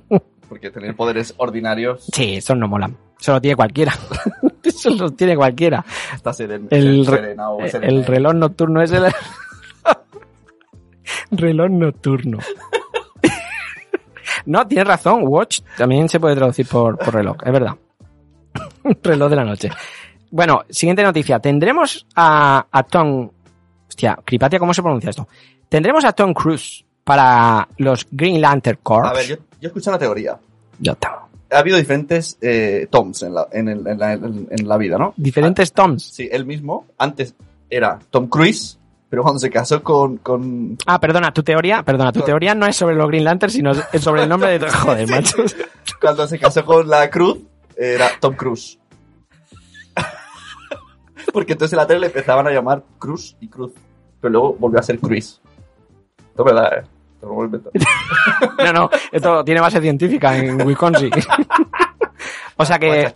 [0.48, 2.96] Porque tener poderes ordinarios Sí, eso no molan.
[3.18, 3.92] Eso lo tiene cualquiera.
[4.62, 5.84] eso lo tiene cualquiera.
[6.14, 8.04] está seren, El, re- serena o el serena.
[8.06, 9.04] reloj nocturno es el
[11.30, 12.38] reloj nocturno.
[14.44, 15.22] no, tienes razón.
[15.26, 17.74] Watch también se puede traducir por, por reloj, es verdad.
[19.02, 19.70] reloj de la noche.
[20.30, 21.38] Bueno, siguiente noticia.
[21.40, 23.30] Tendremos a, a Tom.
[23.96, 25.26] Hostia, Cripatia, ¿cómo se pronuncia esto?
[25.70, 29.08] Tendremos a Tom Cruise para los Green Lantern Corps.
[29.08, 30.38] A ver, yo, yo escuché una teoría.
[30.78, 31.22] Ya está.
[31.50, 35.14] ha habido diferentes eh, Toms en la, en, el- en la, en- la vida, ¿no?
[35.16, 36.02] Diferentes Toms.
[36.12, 37.34] Sí, él mismo, antes
[37.70, 38.78] era Tom Cruise,
[39.08, 42.76] pero cuando se casó con, con Ah, perdona, tu teoría, perdona, tu teoría no es
[42.76, 44.68] sobre los Green Lanterns, sino es sobre el nombre de...
[44.70, 45.38] Joder, macho.
[46.02, 47.38] cuando se casó con la Cruz,
[47.74, 48.78] era Tom Cruise.
[51.32, 53.72] Porque entonces en la tele le empezaban a llamar Cruz y Cruz.
[54.20, 55.40] Pero luego volvió a ser Cruise.
[56.18, 56.82] Esto es verdad, eh.
[57.14, 57.72] Esto inventado.
[58.64, 61.10] No, no, esto tiene base científica en Wisconsin.
[62.56, 63.12] o sea que...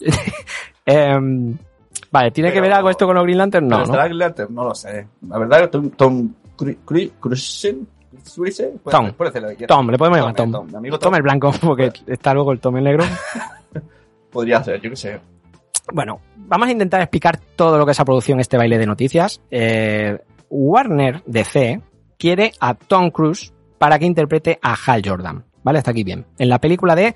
[0.86, 1.56] Em,
[2.10, 3.68] vale, ¿tiene que ver algo esto con los Green Lanterns?
[3.68, 3.92] No, ¿Pero ¿no?
[3.92, 4.54] estará Green Lantern?
[4.54, 5.06] No lo sé.
[5.28, 7.68] La verdad que Tom, Tom Cru- Cru- Cruise,
[8.90, 9.12] Tom.
[9.68, 10.74] Tom, le podemos llamar eh, Tom.
[10.74, 13.04] Amigo Tom el blanco, porque está luego el Tom el negro.
[14.30, 15.20] Podría ser, yo qué sé.
[15.92, 19.40] Bueno, vamos a intentar explicar todo lo que es a producción este baile de noticias.
[19.50, 20.18] Eh,
[20.50, 21.80] Warner DC
[22.18, 25.44] quiere a Tom Cruise para que interprete a Hal Jordan.
[25.62, 25.78] ¿Vale?
[25.78, 26.26] Hasta aquí bien.
[26.38, 27.14] En la película de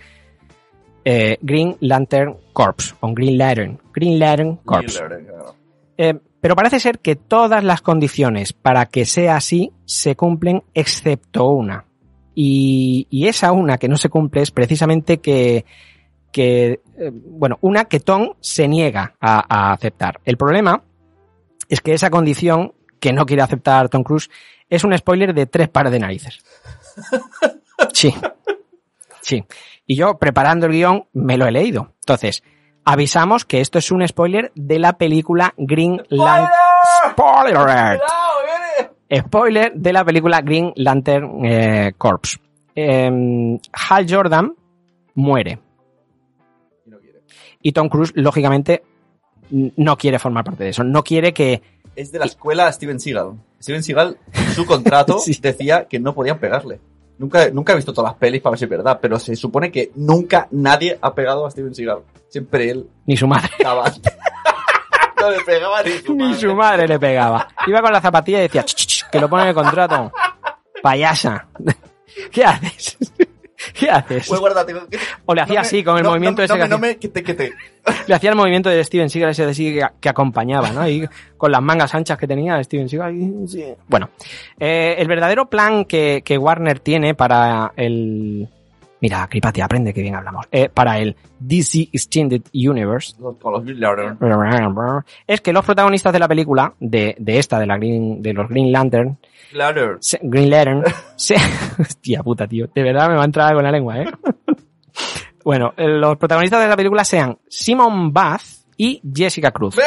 [1.05, 2.95] eh, Green Lantern Corps.
[3.01, 3.81] O Green Lantern.
[3.93, 4.99] Green Lantern Corps.
[4.99, 5.55] Green Lantern, claro.
[5.97, 11.49] Eh, pero parece ser que todas las condiciones para que sea así se cumplen excepto
[11.49, 11.85] una.
[12.35, 15.65] Y, y esa una que no se cumple es precisamente que,
[16.33, 20.21] que eh, bueno, una que Tom se niega a, a aceptar.
[20.25, 20.83] El problema
[21.69, 24.31] es que esa condición que no quiere aceptar Tom Cruise
[24.71, 26.39] es un spoiler de tres pares de narices.
[27.93, 28.15] Sí.
[29.23, 29.45] Sí.
[29.87, 31.95] Y yo, preparando el guion, me lo he leído.
[32.03, 32.45] Entonces,
[32.85, 36.53] avisamos que esto es un spoiler de la película Green Lantern.
[37.11, 38.03] Spoiler alert.
[39.13, 42.39] Spoiler de la película Green Lantern eh, Corps.
[42.77, 44.55] Em, Hal Jordan
[45.15, 45.59] muere.
[47.63, 48.85] Y Tom Cruise, lógicamente,
[49.51, 50.85] no quiere formar parte de eso.
[50.85, 51.63] No quiere que.
[51.97, 53.35] Es de la escuela Steven Seagal.
[53.61, 54.19] Steven Seagal,
[54.55, 56.81] su contrato, decía que no podían pegarle.
[57.19, 59.71] Nunca, nunca he visto todas las pelis para ver si es verdad, pero se supone
[59.71, 61.99] que nunca nadie ha pegado a Steven Seagal.
[62.29, 63.51] Siempre él Ni su madre.
[65.21, 66.41] no le pegaba ni su Ni madre.
[66.41, 67.49] su madre le pegaba.
[67.67, 70.11] Iba con la zapatilla y decía, "Ch, ch, ch, que lo pone en el contrato.
[70.83, 71.47] Payasa.
[72.33, 72.99] ¿Qué haces?
[73.79, 74.27] ¿Qué haces?
[74.29, 74.75] Pues guárdate.
[75.27, 76.69] O le hacía No me- así, con el no- movimiento no, ese no que me-
[76.69, 76.89] no hacía.
[76.89, 77.53] me- que te, que te.
[78.07, 80.89] Le hacía el movimiento de Steven Seagal ese de así que, que acompañaba, ¿no?
[80.89, 83.15] Y con las mangas anchas que tenía Steven Seagal.
[83.17, 83.65] y- sí.
[83.89, 84.11] Bueno,
[84.59, 88.49] eh, el verdadero plan que, que Warner tiene para el...
[89.03, 90.47] Mira, Cripati, aprende que bien hablamos.
[90.51, 93.37] Eh, para el DC Extended Universe Con
[95.27, 98.49] es que los protagonistas de la película, de, de esta, de la Green, de los
[98.49, 99.19] Green Lantern,
[100.01, 100.85] se- Green Lantern,
[101.17, 101.35] se,
[101.79, 104.07] hostia puta, tío, de verdad me va a entrar algo en la lengua, eh.
[105.45, 108.43] bueno, eh, los protagonistas de la película sean Simon Bath
[108.77, 109.75] y Jessica Cruz.
[109.77, 109.83] ¡Ve!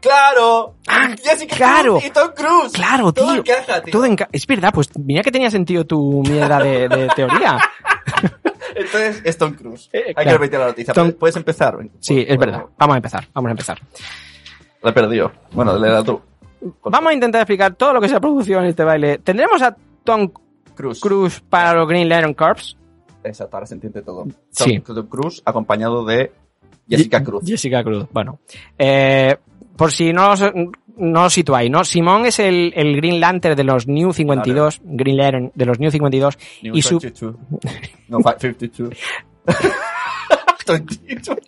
[0.00, 0.74] ¡Claro!
[1.22, 1.92] Jessica Ah, claro.
[1.94, 2.72] Cruz y Tom Cruise.
[2.74, 3.36] Claro, Todo tío.
[3.40, 3.90] encaja, tío.
[3.92, 7.56] Todo enca- es verdad, pues mira que tenía sentido tu mierda de, de teoría.
[8.76, 9.88] Entonces es Tom Cruise.
[9.92, 10.28] Hay claro.
[10.28, 10.94] que repetir la noticia.
[10.94, 11.78] Tom- ¿Puedes- ¿Puedes empezar?
[12.00, 12.64] Sí, es verdad.
[12.78, 13.80] Vamos a empezar, vamos a empezar.
[14.82, 15.32] La he perdido.
[15.52, 16.20] Bueno, le da tú.
[16.84, 19.18] Vamos a intentar explicar todo lo que se ha producido en este baile.
[19.18, 20.30] ¿Tendremos a Tom.
[21.00, 22.76] Cruise para los Green Lantern Corps?
[23.22, 24.26] Exacto, ahora se entiende todo.
[24.50, 24.80] Sí.
[24.80, 26.32] Tom, Cruise acompañado de
[26.88, 27.44] Jessica Cruz.
[27.46, 28.40] Jessica Cruz, bueno.
[28.76, 29.36] Eh,
[29.76, 30.44] por si no os,
[30.96, 31.84] no os situáis, ¿no?
[31.84, 35.90] Simón es el, el Green Lantern de los New 52, Green Lantern de los New
[35.90, 36.98] 52, New y su...
[37.00, 37.34] 22.
[38.08, 38.90] No, fi- 52.
[40.66, 41.38] 22.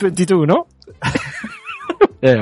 [0.00, 0.66] 22, ¿no?
[2.26, 2.38] Eh,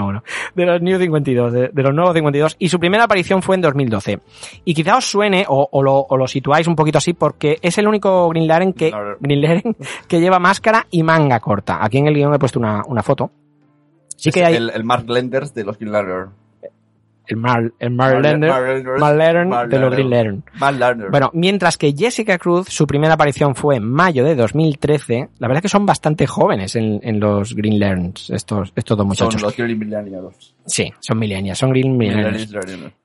[0.54, 3.62] de los New 52, de, de los nuevos 52, y su primera aparición fue en
[3.62, 4.20] 2012.
[4.64, 7.76] Y quizá os suene, o, o lo, o lo situáis un poquito así, porque es
[7.78, 8.90] el único Green Lantern que.
[9.18, 11.78] Green Lantern que lleva máscara y manga corta.
[11.84, 13.32] Aquí en el guion he puesto una, una foto.
[14.22, 16.30] Sí Es que hay el, el Mark Lenders de los Green Lantern.
[17.26, 19.90] el Mar, el Mar Mar- Mar de los.
[19.92, 20.44] Green Lantern.
[20.60, 21.10] Mark Lantern.
[21.10, 25.58] Bueno, mientras que Jessica Cruz, su primera aparición fue en mayo de 2013, la verdad
[25.58, 29.42] es que son bastante jóvenes en, en los Green Lanterns, estos, estos dos son muchachos.
[29.42, 30.54] los Green Millennials.
[30.66, 32.48] Sí, son millennials, son Green Millennials.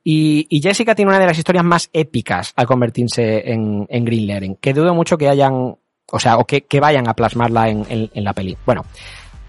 [0.03, 4.27] Y, y Jessica tiene una de las historias más épicas al convertirse en, en Green
[4.27, 5.75] Lantern, que dudo mucho que hayan,
[6.11, 8.55] o sea, o que, que vayan a plasmarla en, en- en la peli.
[8.65, 8.85] Bueno,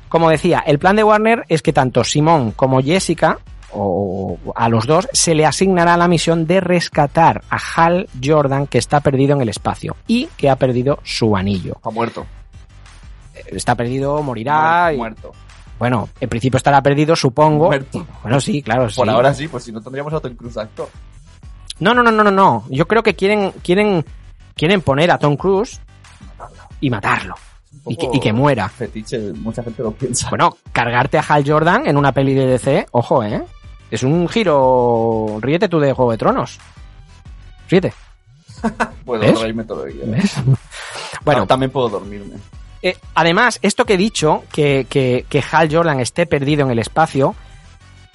[0.09, 3.39] como decía, el plan de Warner es que tanto Simón como Jessica,
[3.73, 8.79] o a los dos, se le asignará la misión de rescatar a Hal Jordan que
[8.79, 11.75] está perdido en el espacio y que ha perdido su anillo.
[11.77, 12.27] Está muerto.
[13.47, 14.93] Está perdido, morirá.
[14.93, 15.33] y- Muerto.
[15.79, 17.67] bueno, en principio estará perdido, supongo.
[17.67, 18.07] Muerto.
[18.23, 18.83] Bueno, sí, claro.
[18.95, 19.09] Por sí.
[19.09, 20.89] ahora sí, pues si no tendríamos a Tom Cruise actor.
[21.81, 22.65] No, no, no, no, no, no.
[22.71, 24.05] Yo creo que quieren, quieren,
[24.57, 25.81] quieren poner a Tom Cruise
[26.81, 27.35] y matarlo.
[27.89, 28.69] Y que, y que muera.
[28.69, 30.29] Fetiche, mucha gente lo piensa.
[30.31, 33.43] Bueno, cargarte a Hal Jordan en una peli de DC, ojo, ¿eh?
[33.91, 35.39] Es un giro...
[35.41, 36.59] Ríete tú de Juego de Tronos.
[37.71, 37.93] Ríete.
[39.05, 39.41] Puedo ¿ves?
[39.41, 40.05] reírme todo el día.
[40.07, 40.35] ¿Ves?
[41.25, 42.37] Bueno, Ah, también puedo dormirme.
[42.83, 46.79] eh, además, esto que he dicho, que, que, que Hal Jordan esté perdido en el
[46.79, 47.35] espacio,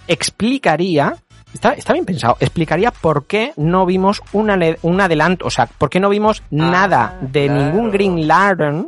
[0.07, 1.15] explicaría,
[1.53, 4.49] está, está bien pensado, explicaría por qué no vimos un,
[4.81, 7.61] un adelanto, o sea, por qué no vimos nada de claro.
[7.65, 8.87] ningún Green Lantern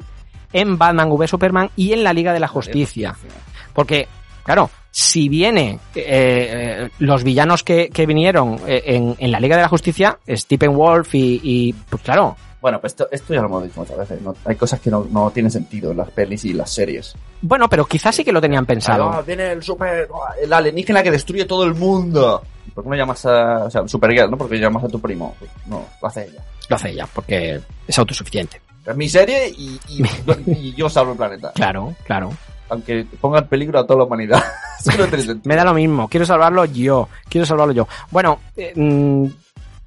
[0.53, 3.15] en Batman v Superman y en la Liga de la Justicia.
[3.73, 4.07] Porque,
[4.43, 9.57] claro, si viene eh, eh, los villanos que, que vinieron eh, en, en la Liga
[9.57, 13.47] de la Justicia, Stephen Wolf y, y, pues claro, Bueno, pues esto, esto ya lo
[13.47, 14.21] hemos dicho muchas veces.
[14.21, 14.33] ¿no?
[14.45, 17.13] Hay cosas que no, no tienen sentido en las pelis y las series.
[17.41, 19.09] bueno, pero quizás sí que lo tenían pensado.
[19.11, 20.07] Ah, viene el super.
[20.41, 22.41] El alienígena que destruye todo el mundo.
[22.73, 23.65] ¿Por qué no llamas a.
[23.65, 24.37] O sea, Supergirl, ¿no?
[24.37, 25.35] Porque llamas a tu primo.
[25.37, 26.43] Pues no, lo hace ella.
[26.67, 28.59] Lo hace ella, porque es autosuficiente.
[28.85, 30.03] Es mi serie y, y,
[30.51, 31.51] y yo salvo el planeta.
[31.53, 32.31] Claro, claro.
[32.69, 34.43] Aunque ponga en peligro a toda la humanidad.
[35.43, 37.87] Me da lo mismo, quiero salvarlo yo, quiero salvarlo yo.
[38.11, 39.25] Bueno, eh, mm,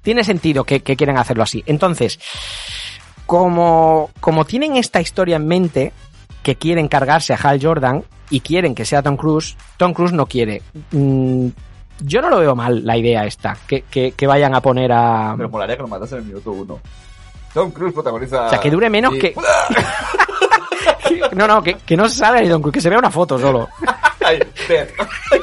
[0.01, 1.63] tiene sentido que, que quieran hacerlo así.
[1.65, 2.19] Entonces,
[3.25, 5.93] como, como tienen esta historia en mente,
[6.43, 10.25] que quieren cargarse a Hal Jordan y quieren que sea Tom Cruise, Tom Cruise no
[10.25, 10.61] quiere.
[10.91, 11.47] Mm,
[12.01, 15.33] yo no lo veo mal la idea esta, que, que, que vayan a poner a...
[15.37, 16.79] Pero molaría que lo matasen en el minuto uno.
[17.53, 18.45] Tom Cruise protagoniza.
[18.45, 19.33] O sea, que dure menos que...
[21.33, 23.67] No, no, que, que no salga ni Tom Cruise, que se vea una foto solo.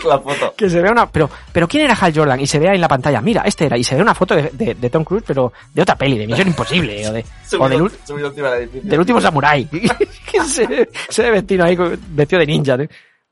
[0.05, 0.55] La foto.
[0.57, 1.11] Que se vea una.
[1.11, 2.39] Pero, pero ¿quién era Hal Jordan?
[2.41, 3.77] Y se vea en la pantalla, mira, este era.
[3.77, 6.27] Y se ve una foto de, de- de Tom Cruise, pero de otra peli, de
[6.27, 7.09] Misión Imposible.
[7.09, 7.25] o de,
[7.59, 8.51] o del, Subido, subido
[8.83, 9.65] del último Samurai.
[9.69, 11.77] que se, se ve vestido ahí,
[12.11, 12.75] vestido de ninja.
[12.75, 12.89] ¿eh?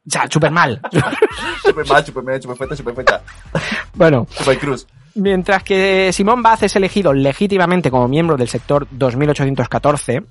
[0.06, 0.80] O sea, súper mal.
[1.62, 3.22] Super mal, super mal, super fecha, super fecha.
[3.94, 4.86] bueno, Super Cruz.
[5.14, 10.22] Mientras que Simón Baz es elegido legítimamente como miembro del sector 2814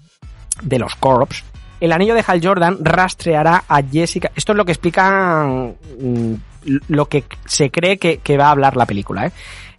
[0.62, 1.44] de los Corps,
[1.80, 4.32] el anillo de Hal Jordan rastreará a Jessica.
[4.36, 6.34] Esto es lo que explican mm,
[6.88, 9.28] lo que se cree que, que va a hablar la película.
[9.28, 9.32] ¿eh?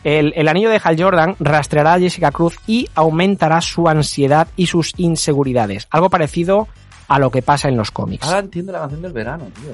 [0.05, 4.66] El, el anillo de Hal Jordan rastreará a Jessica Cruz y aumentará su ansiedad y
[4.66, 5.86] sus inseguridades.
[5.90, 6.68] Algo parecido
[7.09, 8.26] a lo que pasa en los cómics.
[8.26, 9.72] Ahora entiendo la canción del verano, tío.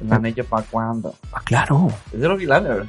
[0.00, 1.14] El anillo pa' cuando.
[1.32, 1.88] Ah, claro.
[2.12, 2.84] Es de Rocky Lanner.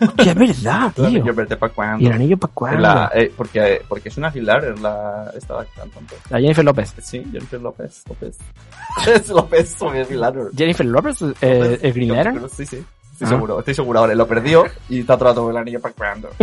[0.00, 1.04] Hostia, es verdad, El tío.
[1.06, 2.02] anillo verde pa' cuando.
[2.04, 2.80] ¿Y el anillo para cuándo?
[2.80, 6.16] La- eh, porque, porque es una Hilarer la esta cantante.
[6.30, 6.94] La Jennifer López.
[7.02, 8.02] Sí, Jennifer López.
[8.08, 8.38] López.
[9.14, 10.46] es López, soy Hilarer.
[10.56, 12.48] Jennifer López, eh, el Green Lantern.
[12.48, 12.84] Sí, sí.
[13.12, 13.30] Estoy Ah.
[13.30, 14.14] seguro, estoy seguro ahora.
[14.14, 16.30] Lo perdió y está tratando el anillo pa' cuando.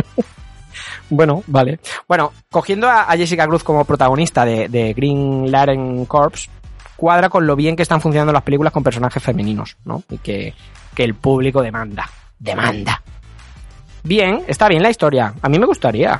[1.09, 1.79] Bueno, vale.
[2.07, 6.47] Bueno, cogiendo a, a Jessica Cruz como protagonista de, de Green Lantern Corps,
[6.95, 10.03] cuadra con lo bien que están funcionando las películas con personajes femeninos, ¿no?
[10.09, 10.53] Y que,
[10.93, 12.07] que el público demanda.
[12.37, 13.01] Demanda.
[14.03, 15.33] Bien, está bien la historia.
[15.41, 16.19] A mí me gustaría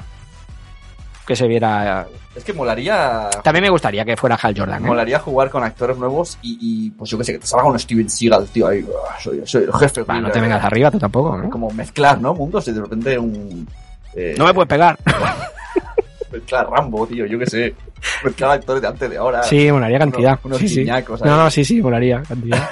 [1.26, 2.08] que se viera.
[2.36, 3.30] Es que molaría.
[3.44, 4.84] También me gustaría que fuera Hal Jordan.
[4.84, 4.88] ¿eh?
[4.88, 7.78] Molaría jugar con actores nuevos y, y, pues yo que sé, que te salga un
[7.80, 10.04] Steven Seagal, tío, ahí, "Ah, soy, soy el jefe.
[10.04, 11.38] Va, no te vengas arriba, tú tampoco.
[11.38, 11.50] ¿no?
[11.50, 12.34] Como mezclar, ¿no?
[12.34, 13.68] Mundos y de repente un...
[14.16, 14.98] eh, No me puedes pegar.
[16.32, 17.76] Mezclar Rambo, tío, yo que sé.
[18.24, 19.42] Mezclar actores de antes de ahora.
[19.44, 20.40] Sí, molaría cantidad.
[20.44, 20.86] Unos, unos sí, sí.
[20.86, 22.70] No, no, sí, sí, molaría cantidad.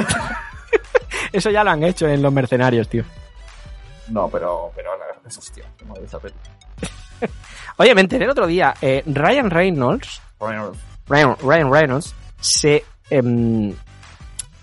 [1.34, 3.04] Eso ya lo han hecho en Los Mercenarios, tío.
[4.10, 5.66] No, pero, pero la verdad es hostia.
[5.88, 6.34] madre esa peli.
[7.78, 8.74] Oye, me enteré el otro día.
[8.82, 10.80] eh, Ryan Reynolds, Reynolds.
[11.08, 13.74] Ryan, Ryan Reynolds, se em,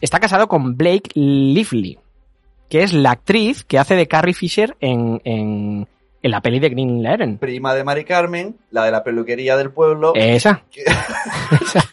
[0.00, 1.98] está casado con Blake Lively,
[2.68, 5.88] que es la actriz que hace de Carrie Fisher en, en,
[6.24, 7.36] en la peli de Green Lantern.
[7.36, 10.14] Prima de Mari Carmen, la de la peluquería del pueblo.
[10.14, 10.82] Esa, ¿Qué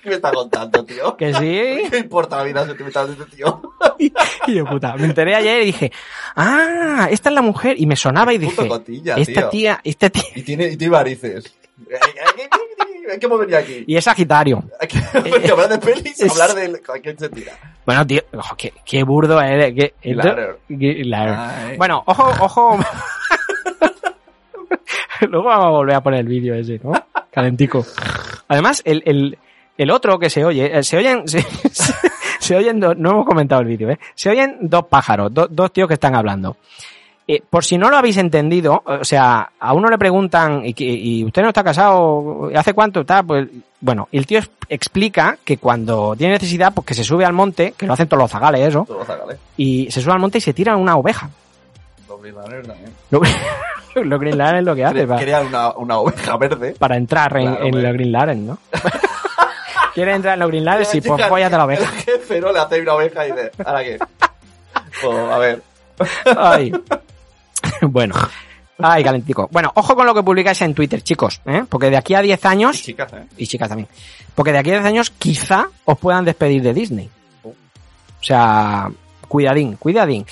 [0.10, 1.18] me está contando, tío?
[1.18, 1.82] que sí.
[1.92, 3.62] ¿Qué importa la vida sentimental de este tío?
[4.48, 5.92] Y yo, puta, me enteré ayer y dije,
[6.36, 7.76] ah, esta es la mujer.
[7.80, 9.50] Y me sonaba y dije, cotilla, esta tío.
[9.50, 10.24] tía, esta tía.
[10.34, 11.56] Y tiene, y tiene varices.
[13.12, 13.84] Hay que mover aquí.
[13.86, 14.64] Y es Sagitario.
[15.52, 17.52] Hablar de pelis, hablar de quién se tira.
[17.86, 19.74] Bueno, tío, ojo, qué, qué burdo eres.
[19.76, 20.16] Qué, qué-
[21.06, 21.36] ladder.
[21.38, 21.78] Ay.
[21.78, 22.80] Bueno, ojo, ojo.
[25.30, 26.92] Luego vamos a volver a poner el vídeo ese, ¿no?
[27.32, 27.86] Calentico.
[28.48, 29.38] Además, el, el,
[29.78, 31.42] el otro que se oye, eh, se oyen, se,
[31.72, 31.94] se-
[32.40, 34.00] se oyen, dos- no hemos comentado el vídeo, ¿eh?
[34.16, 36.58] Se oyen dos pájaros, do- dos tíos que están hablando.
[37.28, 40.84] Eh, por si no lo habéis entendido, o sea, a uno le preguntan, ¿y, que-
[40.84, 42.50] y usted no está casado?
[42.54, 43.24] ¿Hace cuánto está?
[43.24, 43.48] Pues,
[43.80, 47.74] bueno, y el tío explica que cuando tiene necesidad, pues que se sube al monte,
[47.78, 49.38] que lo hacen todos los zagales, eso, Todo zagale.
[49.56, 51.30] y se sube al monte y se tira una oveja.
[52.22, 52.94] Doble Runner también.
[53.10, 53.22] Lo,
[54.04, 56.76] lo Green Lantern es lo que hace para, Crea una, una oveja verde.
[56.78, 57.82] para entrar en, Claro, en hombre.
[57.88, 58.58] lo Green Lantern, ¿no?
[59.94, 60.86] ¿Quieres entrar en lo Green Lantern?
[60.90, 61.92] Sí, pues Llega fóllate la El oveja.
[61.92, 64.00] jefe no le hace una oveja y dice, ¿ahora qué?
[65.02, 65.62] Pues, a ver.
[66.38, 66.72] Ay.
[67.82, 68.16] Bueno.
[68.80, 69.48] Ay, calentico.
[69.52, 71.64] Bueno, ojo con lo que publicáis en Twitter, chicos, ¿eh?
[71.70, 73.26] Porque de aquí a 10 Y años, chicas, ¿eh?
[73.38, 73.88] y chicas también,
[74.34, 77.10] porque de aquí a 10 años quizá os puedan despedir de Disney.
[77.44, 77.54] O
[78.24, 78.90] sea,
[79.28, 80.26] cuidadín, cuidadín.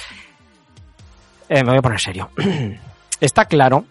[1.50, 2.30] Eh, me voy a poner serio.
[3.20, 3.84] Está claro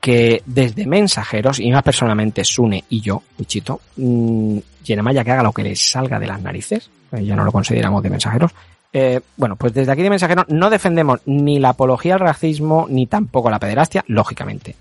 [0.00, 5.62] que desde mensajeros, y más personalmente Sune y yo, Wichito, mmm, que haga lo que
[5.62, 8.52] le salga de las narices, eh, ya no lo consideramos de mensajeros,
[8.92, 13.06] eh, bueno, pues desde aquí de mensajeros no defendemos ni la apología al racismo ni
[13.06, 14.76] tampoco la pederastia, lógicamente.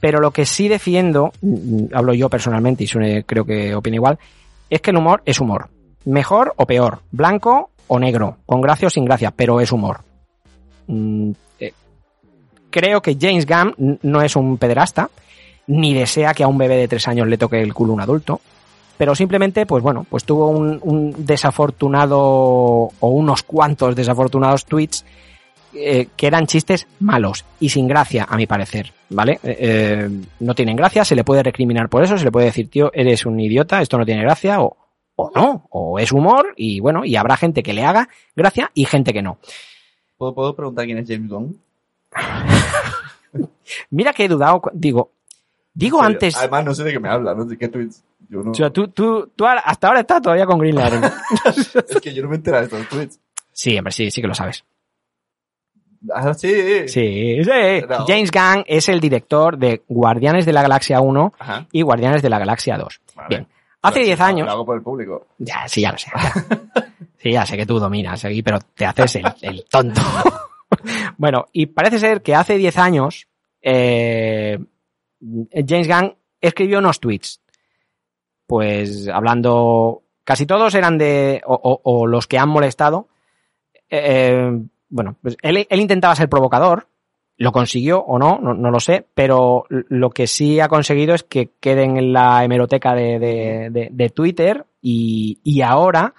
[0.00, 4.18] Pero lo que sí defiendo, mm, hablo yo personalmente y Sune creo que opina igual,
[4.70, 5.68] es que el humor es humor.
[6.04, 10.00] Mejor o peor, blanco o negro, con gracia o sin gracia, pero es humor.
[12.72, 15.10] Creo que James Gunn no es un pederasta,
[15.68, 18.40] ni desea que a un bebé de tres años le toque el culo un adulto,
[18.96, 25.04] pero simplemente, pues bueno, pues tuvo un, un desafortunado o unos cuantos desafortunados tweets
[25.74, 29.40] eh, que eran chistes malos y sin gracia, a mi parecer, ¿vale?
[29.42, 30.10] Eh, eh,
[30.40, 33.24] no tienen gracia, se le puede recriminar por eso, se le puede decir, tío, eres
[33.24, 34.76] un idiota, esto no tiene gracia, o,
[35.16, 38.84] o no, o es humor, y bueno, y habrá gente que le haga gracia y
[38.84, 39.38] gente que no.
[40.18, 41.58] ¿Puedo, puedo preguntar quién es James Gunn?
[43.90, 45.12] Mira que he dudado, digo,
[45.72, 48.04] digo antes, Además, no sé de qué me habla, no sé qué tweets.
[48.28, 48.50] Yo no...
[48.52, 51.04] o sea, tú, tú, tú hasta ahora estás todavía con Green Lantern.
[51.88, 53.20] es que yo no me entero de estos tweets.
[53.52, 54.64] Sí, hombre, sí, sí que lo sabes.
[56.12, 56.88] Ah, sí.
[56.88, 57.84] Sí, sí.
[57.88, 58.06] No.
[58.06, 61.66] James Gunn es el director de Guardianes de la Galaxia 1 Ajá.
[61.70, 63.00] y Guardianes de la Galaxia 2.
[63.14, 63.28] Vale.
[63.28, 63.48] Bien.
[63.82, 64.46] Hace Pero 10 si no, años.
[64.46, 65.26] Lo hago por el público.
[65.38, 66.10] Ya, sí, ya lo sé.
[66.14, 66.86] ya.
[67.22, 70.00] Sí, ya sé que tú dominas aquí, pero te haces el, el tonto.
[71.18, 73.28] bueno, y parece ser que hace 10 años
[73.62, 74.58] eh,
[75.66, 77.40] James Gunn escribió unos tweets.
[78.46, 83.08] Pues hablando, casi todos eran de, o, los que han molestado.
[83.88, 84.50] Eh,
[84.88, 86.88] bueno, pues él, intentaba ser provocador,
[87.38, 91.52] lo consiguió o no, no, lo sé, pero lo que sí ha conseguido es que
[91.60, 96.14] queden en la hemeroteca de, Twitter y, y ahora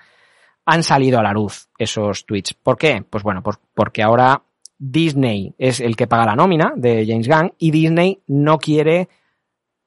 [0.66, 2.54] han salido a la luz esos tweets.
[2.56, 3.04] ¿Por qué?
[3.08, 3.44] Pues bueno,
[3.76, 4.42] porque ahora
[4.78, 9.08] Disney es el que paga la nómina de James Gunn y Disney no quiere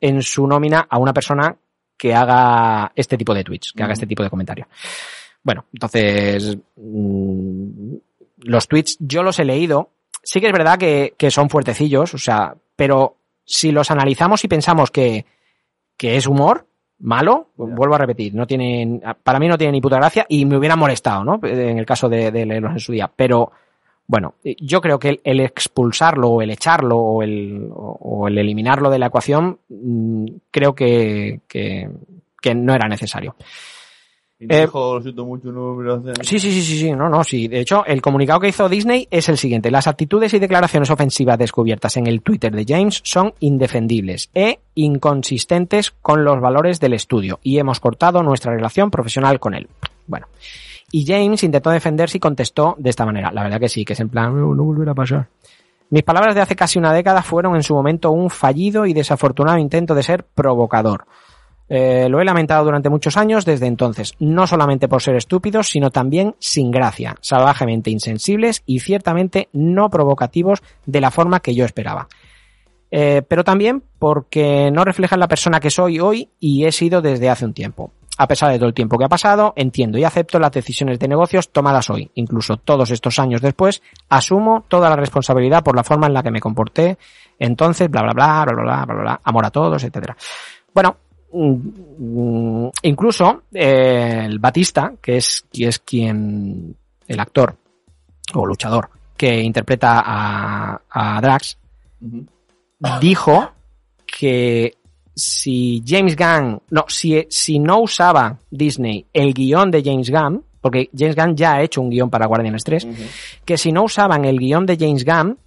[0.00, 1.56] en su nómina a una persona
[1.96, 4.68] que haga este tipo de tweets, que haga este tipo de comentarios.
[5.42, 7.94] Bueno, entonces mm,
[8.38, 9.90] los tweets yo los he leído.
[10.22, 14.48] Sí que es verdad que, que son fuertecillos, o sea, pero si los analizamos y
[14.48, 15.24] pensamos que,
[15.96, 16.66] que es humor
[16.98, 20.56] malo, vuelvo a repetir, no tienen, para mí no tiene ni puta gracia y me
[20.56, 21.38] hubiera molestado, ¿no?
[21.42, 23.10] En el caso de, de leerlos en su día.
[23.14, 23.52] Pero,
[24.06, 28.38] bueno, yo creo que el, el expulsarlo o el echarlo o el, o, o el
[28.38, 31.88] eliminarlo de la ecuación, mm, creo que, que,
[32.40, 33.34] que no era necesario.
[34.38, 37.48] Eh, dijo, lo siento mucho, no sí, sí, sí, sí, no, no, sí.
[37.48, 39.70] De hecho, el comunicado que hizo Disney es el siguiente.
[39.70, 45.90] Las actitudes y declaraciones ofensivas descubiertas en el Twitter de James son indefendibles e inconsistentes
[45.90, 49.68] con los valores del estudio y hemos cortado nuestra relación profesional con él.
[50.06, 50.26] Bueno.
[50.90, 53.32] Y James intentó defenderse y contestó de esta manera.
[53.32, 55.28] La verdad que sí, que es en plan, no, no volverá a pasar.
[55.90, 59.58] Mis palabras de hace casi una década fueron en su momento un fallido y desafortunado
[59.58, 61.06] intento de ser provocador.
[61.68, 65.90] Eh, lo he lamentado durante muchos años desde entonces, no solamente por ser estúpidos, sino
[65.90, 72.08] también sin gracia, salvajemente insensibles y ciertamente no provocativos de la forma que yo esperaba.
[72.90, 77.28] Eh, pero también porque no reflejan la persona que soy hoy y he sido desde
[77.28, 77.90] hace un tiempo.
[78.18, 81.08] A pesar de todo el tiempo que ha pasado, entiendo y acepto las decisiones de
[81.08, 82.10] negocios tomadas hoy.
[82.14, 86.30] Incluso todos estos años después, asumo toda la responsabilidad por la forma en la que
[86.30, 86.96] me comporté.
[87.38, 90.16] Entonces, bla, bla, bla, bla, bla, bla, bla, bla, amor a todos, etcétera.
[90.72, 90.96] Bueno,
[91.32, 96.74] mm, incluso eh, el Batista, que es, que quien,
[97.06, 97.56] el actor
[98.34, 101.58] o luchador que interpreta a, Drax,
[103.00, 103.52] dijo
[104.06, 104.76] que
[105.16, 110.90] si James Gunn, no, si, si no usaba Disney el guion de James Gunn, porque
[110.96, 112.86] James Gunn ya ha hecho un guion para Guardians 3,
[113.44, 115.38] que si no usaban el guion de James Gunn,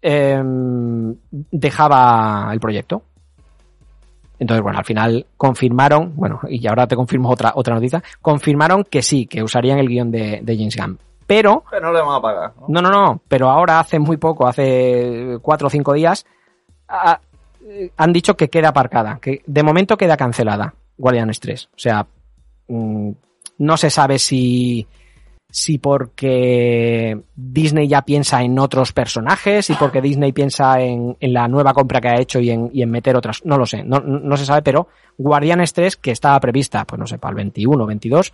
[0.00, 1.16] em,
[1.50, 3.02] dejaba el proyecto.
[4.38, 9.02] Entonces, bueno, al final confirmaron, bueno, y ahora te confirmo otra, otra noticia, confirmaron que
[9.02, 10.98] sí, que usarían el guion de, de James Gunn.
[11.26, 12.52] Pero Pero no le van a pagar.
[12.68, 12.80] ¿no?
[12.80, 16.24] no, no, no, pero ahora hace muy poco, hace cuatro o cinco días,
[17.96, 21.68] han dicho que queda aparcada, que de momento queda cancelada Guardianes 3.
[21.74, 22.06] O sea,
[22.68, 23.10] mm,
[23.58, 24.86] no se sabe si,
[25.50, 31.48] si porque Disney ya piensa en otros personajes y porque Disney piensa en, en la
[31.48, 34.00] nueva compra que ha hecho y en, y en meter otras, no lo sé, no,
[34.00, 37.82] no se sabe, pero Guardianes 3, que estaba prevista, pues no sé, para el 21
[37.82, 38.32] o 22,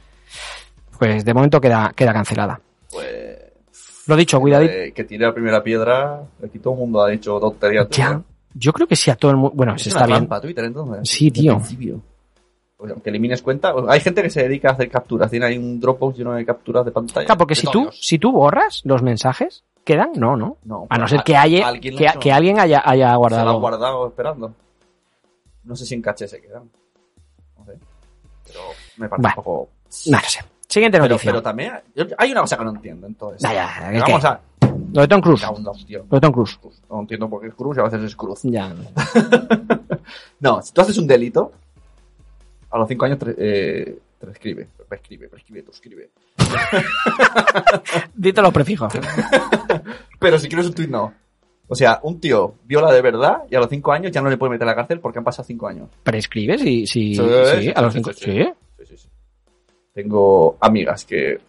[0.98, 2.60] pues de momento queda, queda cancelada.
[2.90, 3.38] Pues.
[4.06, 4.72] Lo dicho, cuidadito.
[4.72, 6.22] eh, que tire la primera piedra.
[6.44, 7.88] Aquí todo el mundo ha dicho tonterías.
[7.90, 8.22] Ya.
[8.58, 9.52] Yo creo que sí a todo el mundo.
[9.54, 10.28] Bueno, una está bien.
[10.40, 11.08] Twitter, entonces.
[11.10, 11.60] Sí, tío.
[12.76, 15.30] Pues aunque elimines cuenta, hay gente que se dedica a hacer capturas.
[15.30, 17.24] Tiene ahí un Dropbox lleno de capturas de pantalla.
[17.26, 20.10] Claro, porque si tú, si tú borras los mensajes, quedan?
[20.14, 20.58] No, no.
[20.64, 23.50] No, A no pues ser que, haya, alguien que, alguien haya, haya Se lo guardado.
[23.50, 24.54] han guardado esperando.
[25.64, 26.70] No sé si en caché se quedan.
[27.58, 27.72] No sé.
[28.46, 28.60] Pero
[28.98, 29.34] me parece Bueno.
[29.38, 29.68] un poco.
[30.06, 30.40] No, no sé.
[30.68, 31.30] Siguiente noticia.
[31.30, 31.72] pero también
[32.18, 33.40] hay una cosa que no entiendo entonces.
[33.40, 34.26] Ya, ya, ¿el Vamos qué?
[34.26, 34.40] a.
[34.92, 35.46] Lo de Tom Cruise.
[35.58, 36.06] Dios, tío.
[36.10, 36.58] Lo de Tom Cruise.
[36.90, 38.40] No entiendo por qué es Cruz y a veces es Cruz.
[38.44, 38.74] Ya.
[40.40, 41.50] No, si tú haces un delito,
[42.70, 44.68] a los 5 años te, eh, te prescribe.
[44.88, 46.10] Prescribe, prescribe, tú escribe.
[48.14, 48.92] Dite los prefijos.
[50.20, 51.12] Pero si quieres un tuit, no.
[51.68, 54.36] O sea, un tío viola de verdad y a los 5 años ya no le
[54.36, 55.88] puede meter a la cárcel porque han pasado 5 años.
[56.02, 56.58] ¿Prescribe?
[56.58, 57.92] Sí, sí, Sí, sí, sí, a los.
[57.92, 58.02] Sí,
[58.84, 59.08] sí, sí.
[59.92, 61.40] Tengo amigas que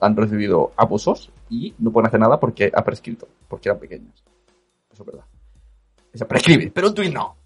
[0.00, 4.22] han recibido abusos y no pueden hacer nada porque ha prescrito, porque eran pequeñas.
[4.92, 5.24] Eso es verdad.
[6.14, 7.36] Se prescribe, pero un tuit no.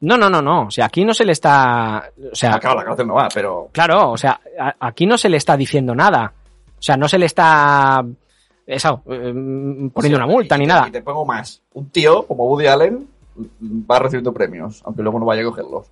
[0.00, 0.66] No, no, no, no.
[0.66, 2.10] O sea, aquí no se le está.
[2.32, 5.28] O sea, Acaba la cárcel no va, pero claro, o sea, a- aquí no se
[5.28, 6.32] le está diciendo nada.
[6.78, 8.04] O sea, no se le está.
[8.66, 10.88] Eso, eh, poniendo O sea, una multa ni te- nada.
[10.88, 11.62] Y te pongo más.
[11.74, 13.06] Un tío como Woody Allen
[13.90, 15.86] va recibiendo premios, aunque luego no vaya a cogerlos.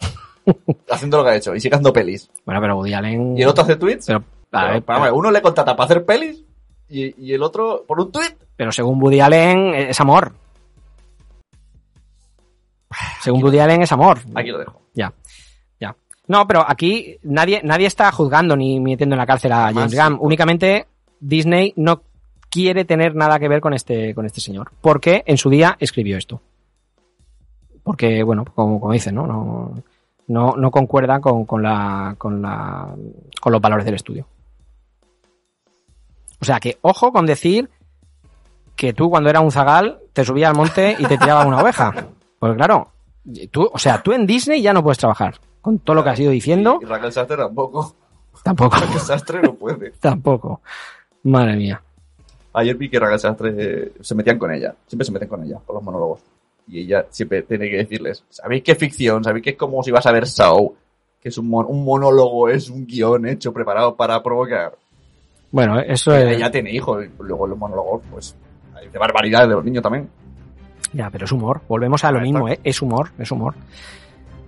[0.90, 2.30] Haciendo lo que ha hecho y sigue haciendo pelis.
[2.44, 3.38] Bueno, pero Woody Allen.
[3.38, 4.06] Y el otro hace tweets.
[4.06, 4.22] Pero,
[4.60, 6.44] Pero, ver, vamos a ver, uno le contrata para hacer pelis
[6.88, 8.36] y, y el otro por un tweet.
[8.56, 10.32] pero según Woody Allen es amor.
[13.20, 14.20] Según Woody Allen es amor.
[14.34, 14.80] Aquí lo dejo.
[14.94, 15.12] Ya,
[15.80, 15.96] ya.
[16.28, 20.12] No, pero aquí nadie, nadie está juzgando ni metiendo en la cárcel a James Gunn.
[20.14, 20.18] sí.
[20.20, 20.86] Únicamente
[21.20, 22.02] Disney no
[22.50, 24.70] quiere tener nada que ver con este, con este señor.
[24.80, 26.40] Porque en su día escribió esto.
[27.82, 29.26] Porque, bueno, como, como dicen, ¿no?
[29.26, 29.74] No,
[30.28, 32.94] no, no concuerda con, con la, con la,
[33.40, 34.26] con los valores del estudio.
[36.44, 37.70] O sea que, ojo con decir
[38.76, 42.08] que tú cuando era un zagal te subías al monte y te tiraba una oveja.
[42.38, 42.88] Porque claro,
[43.50, 45.36] tú, o sea, tú en Disney ya no puedes trabajar.
[45.62, 47.94] Con todo lo que has ido diciendo, Y Raquel Sastre tampoco.
[48.42, 48.76] tampoco.
[48.76, 49.90] Raquel Sastre no puede.
[50.00, 50.60] Tampoco.
[51.22, 51.80] Madre mía.
[52.52, 54.74] Ayer vi que Raquel Sastre eh, se metían con ella.
[54.86, 56.20] Siempre se meten con ella, por los monólogos.
[56.68, 59.24] Y ella siempre tiene que decirles, ¿sabéis qué ficción?
[59.24, 60.74] ¿Sabéis que es como si vas a ver Saw?
[61.20, 64.76] Que es un, mon- un monólogo, es un guion hecho, preparado para provocar.
[65.54, 66.38] Bueno, eso Ella es.
[66.38, 68.36] ya tiene hijos, y luego los monólogos, pues,
[68.74, 70.08] hay de barbaridades de los niños también.
[70.92, 71.60] Ya, pero es humor.
[71.68, 72.48] Volvemos a lo Ahí mismo.
[72.48, 72.58] ¿eh?
[72.64, 73.54] Es humor, es humor.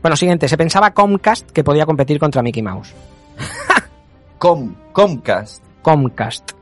[0.03, 0.49] Bueno, siguiente.
[0.49, 2.93] Se pensaba Comcast que podía competir contra Mickey Mouse.
[4.39, 6.53] Com, Comcast, Comcast.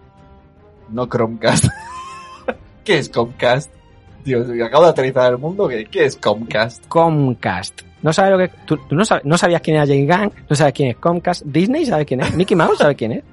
[0.91, 1.65] no Chromecast.
[2.85, 3.73] ¿Qué es Comcast?
[4.25, 6.87] Dios, acabo de aterrizar el mundo, ¿qué, qué es Comcast?
[6.89, 7.83] Comcast.
[8.03, 8.49] No sabes lo que.
[8.67, 11.43] Tú, tú no, sabes- no sabías quién era Jane Gang, no sabes quién es Comcast.
[11.45, 12.35] Disney sabe quién es.
[12.35, 13.25] Mickey Mouse sabe quién es.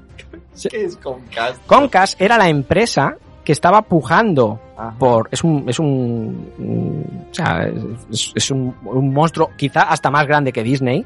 [0.70, 1.66] ¿Qué es Comcast?
[1.66, 4.94] Comcast era la empresa que estaba pujando Ajá.
[5.00, 5.28] por.
[5.32, 5.68] Es un.
[5.68, 6.52] Es un.
[6.60, 7.68] un- o sea,
[8.12, 11.06] es, es un, un monstruo, quizá hasta más grande que Disney.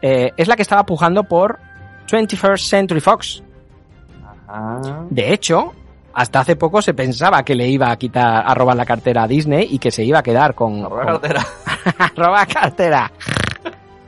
[0.00, 1.58] Eh, es la que estaba pujando por
[2.08, 3.42] 21st Century Fox.
[4.46, 4.80] Ajá.
[5.10, 5.72] De hecho,
[6.14, 9.28] hasta hace poco se pensaba que le iba a quitar, a robar la cartera a
[9.28, 10.84] Disney y que se iba a quedar con.
[10.84, 11.46] Arroba con- cartera.
[12.16, 13.12] roba cartera.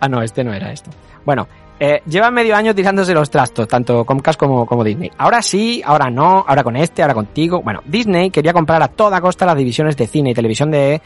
[0.01, 0.91] Ah, no, este no era esto.
[1.25, 1.49] Bueno,
[1.87, 5.11] eh, llevan medio año tirándose los trastos, tanto Comcast como, Disney.
[5.18, 7.61] Ahora sí, ahora no, ahora con este, ahora contigo.
[7.61, 11.03] Bueno, Disney quería comprar a toda costa las divisiones de cine y televisión de,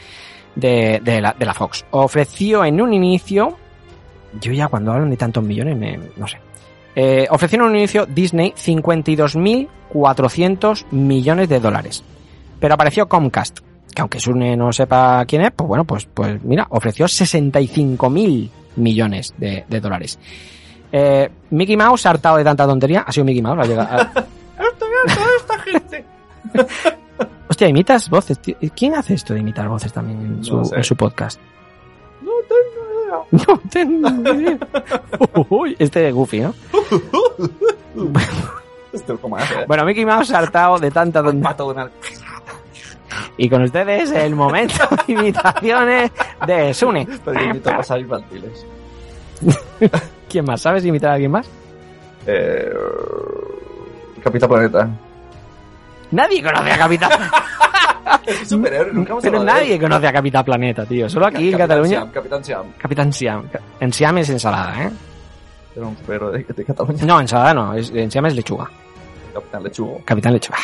[0.55, 1.83] de, la, de la Fox.
[1.91, 3.57] Ofreció en un inicio,
[4.39, 6.37] yo ya cuando hablan de tantos millones, me, no sé.
[6.95, 12.05] Eh, ofreció en un inicio Disney 52.400 millones de dólares.
[12.57, 13.59] Pero apareció Comcast,
[13.93, 19.33] que aunque Sune no sepa quién es, pues bueno, pues, pues mira, ofreció 65.000 millones
[19.37, 20.17] de dólares.
[20.91, 23.97] Eh, Mickey Mouse, hartado de tanta tontería, ha sido Mickey Mouse, ha llegado.
[23.97, 24.11] a-
[27.49, 28.55] Hostia, imitas voces, tío.
[28.75, 30.75] ¿Quién hace esto de imitar voces también en su, No sé.
[30.77, 31.39] en su podcast?
[32.21, 33.19] No tengo idea.
[33.47, 34.57] No tengo idea.
[35.49, 36.53] Uy, este de Goofy, ¿no?
[38.93, 39.65] Es como hace.
[39.67, 41.89] Bueno, Mickey Mouse hartado de tanta tontería.
[43.37, 44.75] Y con ustedes el momento
[45.07, 46.11] de imitaciones
[46.45, 47.07] de Sune.
[47.25, 48.65] Pero yo invito a pasar infantiles.
[50.29, 50.61] ¿Quién más?
[50.61, 51.47] ¿Sabes imitar a alguien más?
[52.27, 52.69] Eh,
[54.23, 54.89] Capitán Planeta.
[56.11, 57.11] Nadie conoce a Capitán.
[58.45, 61.09] Superhéroe, nunca hemos Pero de nadie conoce a Capitán Planeta, tío.
[61.09, 61.99] Solo aquí en Cataluña.
[61.99, 62.65] Siam, Capitán Siam.
[62.77, 63.43] Capitán Siam.
[63.79, 64.91] En Siam es ensalada, ¿eh?
[65.75, 67.05] Un superhéroe de, de Cataluña.
[67.05, 67.73] No, ensalada no.
[67.73, 68.69] Es, en Siam es lechuga.
[69.33, 70.01] Capitán Lechugo.
[70.03, 70.57] Capitán Lechuga.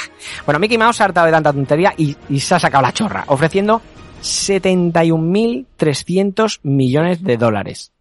[0.45, 2.91] Bueno, Mickey Mouse se ha hartado de tanta tontería y, y se ha sacado la
[2.91, 3.79] chorra, ofreciendo
[4.21, 7.93] 71.300 millones de dólares.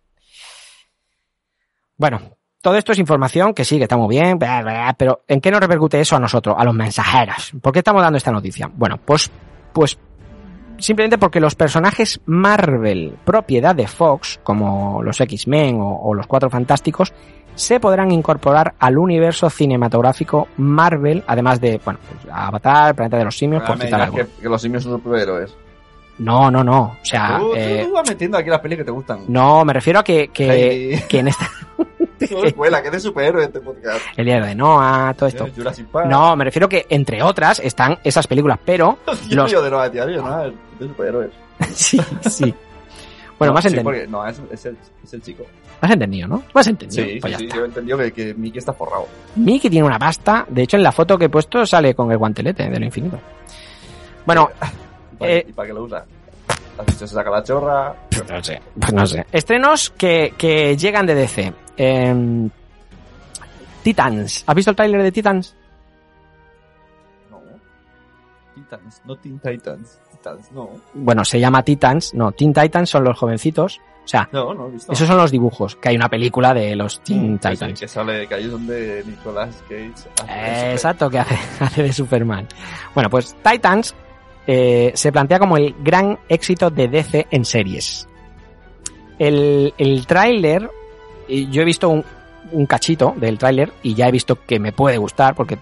[1.96, 2.20] Bueno,
[2.60, 4.38] todo esto es información que sí, que está muy bien,
[4.96, 7.52] pero ¿en qué nos repercute eso a nosotros, a los mensajeros?
[7.60, 8.70] ¿Por qué estamos dando esta noticia?
[8.74, 9.30] Bueno, pues,
[9.72, 9.98] pues
[10.78, 16.50] simplemente porque los personajes Marvel, propiedad de Fox, como los X-Men o, o los Cuatro
[16.50, 17.12] Fantásticos,
[17.54, 23.36] se podrán incorporar al universo cinematográfico Marvel, además de, bueno, pues, Avatar, Planeta de los
[23.36, 24.16] Simios, por citar algo.
[24.16, 25.54] que, que los simios son superhéroes.
[26.18, 26.82] No, no, no.
[26.82, 29.24] O sea, tú, eh, tú vas metiendo aquí las pelis que te gustan.
[29.28, 31.02] no, me refiero a que, que, Heidi.
[31.08, 31.50] que en esta,
[32.18, 34.00] que es de superhéroes este podcast.
[34.16, 35.48] el diario de Noah, todo esto.
[35.54, 36.06] Jurassic Park.
[36.08, 38.98] No, me refiero que entre otras están esas películas, pero
[39.30, 40.22] los, de Noah, diario,
[40.78, 41.30] de superhéroes.
[41.72, 42.00] sí,
[42.30, 42.54] sí.
[43.36, 44.06] Bueno, No, más sí, entendido.
[44.08, 45.44] no, es, es el, es el chico.
[45.82, 46.44] Más entendido, ¿no?
[46.54, 47.04] Más entendido.
[47.04, 49.08] Sí, pues sí, sí, yo he entendido que, que Mickey está forrado.
[49.34, 50.46] Mickey tiene una pasta.
[50.48, 53.18] De hecho, en la foto que he puesto sale con el guantelete de lo infinito.
[54.24, 54.83] Bueno, ¿Y
[55.24, 56.04] para, Eh, y para qué lo usa?
[56.78, 57.94] Has dicho, se saca la chorra.
[58.28, 58.60] no sé.
[58.80, 59.26] Pues no sé.
[59.32, 61.52] Estrenos que, que llegan de DC.
[61.76, 62.50] Em,
[63.82, 64.44] Titans.
[64.46, 65.54] ¿Has visto el tráiler de Titans?
[67.30, 67.40] No.
[68.54, 70.00] Titans, no Teen Titans.
[70.10, 70.70] Titans, no.
[70.94, 72.14] Bueno, se llama Titans.
[72.14, 73.80] No, Teen Titans son los jovencitos.
[74.04, 74.92] O sea, No, no he visto.
[74.92, 75.76] esos son los dibujos.
[75.76, 77.80] Que hay una película de los Teen sí, Titans.
[77.80, 81.92] Que sale, que ahí es donde Nicolas Cage hace Eh, Exacto, que hace, hace de
[81.92, 82.46] Superman.
[82.94, 83.94] Bueno, pues Titans
[84.46, 88.08] eh, se plantea como el gran éxito de DC en series.
[89.18, 90.68] El, el tráiler,
[91.28, 92.04] yo he visto un,
[92.66, 95.58] cachito del tráiler y ya he visto que me puede gustar porque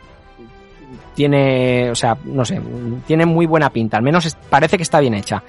[1.14, 2.60] tiene, o sea, no sé,
[3.06, 5.42] tiene muy buena pinta, al menos parece que está bien hecha.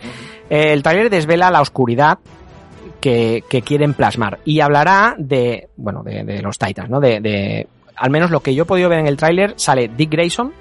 [0.49, 2.19] Eh, el tráiler desvela la oscuridad
[2.99, 6.99] que, quieren plasmar y hablará de, bueno, de, de los Titans, ¿no?
[6.99, 10.11] De, de, al menos lo que yo he podido ver en el tráiler, sale Dick
[10.11, 10.53] Grayson,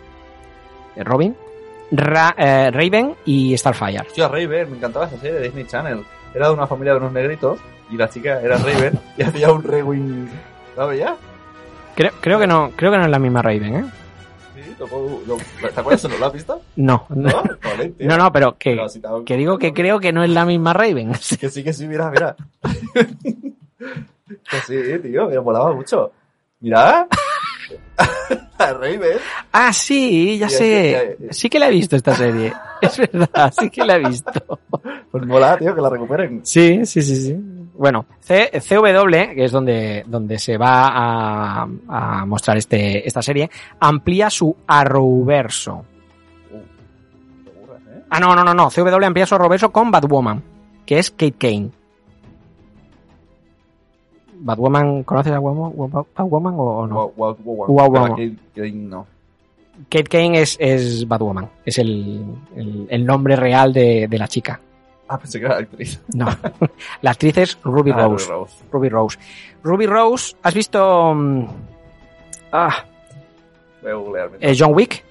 [0.96, 1.36] eh, Robin,
[1.92, 4.00] Ra- eh, Raven y Starfire.
[4.00, 6.04] Hostia, Raven, me encantaba esa serie de Disney Channel.
[6.34, 9.62] Era de una familia de unos negritos y la chica era Raven y hacía un
[9.62, 10.30] Raven.
[10.76, 11.16] ¿La veía?
[11.94, 13.84] Creo, creo que no, creo que no es la misma Raven, ¿eh?
[14.54, 15.36] Sí, lo puedo- lo-
[15.68, 16.04] ¿te acuerdas?
[16.08, 16.62] ¿No lo has visto?
[16.76, 17.28] No, ¿No?
[17.30, 18.08] no, Vale, tío.
[18.08, 20.72] no, no, pero que, Pero si que digo que creo que no es la misma
[20.72, 21.12] Raven.
[21.38, 22.34] Que sí, que sí, mira, mira.
[24.50, 26.12] que sí, tío, me molaba mucho.
[26.60, 27.06] Mira.
[28.58, 29.18] A Raven.
[29.52, 31.16] Ah, sí, ya sé.
[31.30, 32.52] Sí que la he visto esta serie.
[32.82, 34.58] Es verdad, sí que la he visto.
[35.10, 36.40] Pues mola, tío, que la recuperen.
[36.44, 37.36] Sí, sí, sí, sí.
[37.74, 43.48] Bueno, C- CW, que es donde, donde se va a, a mostrar este, esta serie,
[43.78, 45.84] amplía su Arrowverso.
[46.52, 46.62] ¿eh?
[48.10, 48.68] Ah, no, no, no, no.
[48.68, 50.42] CW amplía su Arrowverso con Batwoman,
[50.84, 51.70] que es Kate Kane.
[54.44, 55.72] Batwoman, ¿conoces a Batwoman,
[56.16, 57.12] Batwoman o no?
[57.16, 59.06] Pero que- que no.
[59.88, 62.24] Kate Kane es, es Batwoman, es el,
[62.54, 64.60] el, el nombre real de, de la chica.
[65.08, 66.00] Ah, pensé que era actriz.
[66.14, 66.26] No,
[67.02, 68.26] la actriz es Ruby Ah, Rose.
[68.30, 68.64] Ruby Rose.
[68.70, 69.18] Ruby Rose.
[69.62, 71.46] Ruby Rose, ¿has visto mm,
[72.52, 72.84] ah,
[73.82, 74.28] Voy a googlear.
[74.30, 74.52] mientras.
[74.52, 75.04] eh, John Wick?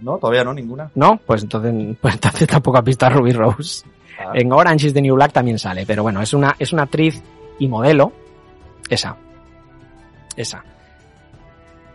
[0.00, 0.90] No, todavía no, ninguna.
[0.94, 3.84] No, pues entonces, pues entonces tampoco has visto a Ruby Rose.
[4.18, 4.32] Ah.
[4.34, 7.22] En Orange is the New Black también sale, pero bueno, es una, es una actriz
[7.58, 8.12] y modelo.
[8.88, 9.16] Esa.
[10.36, 10.62] Esa.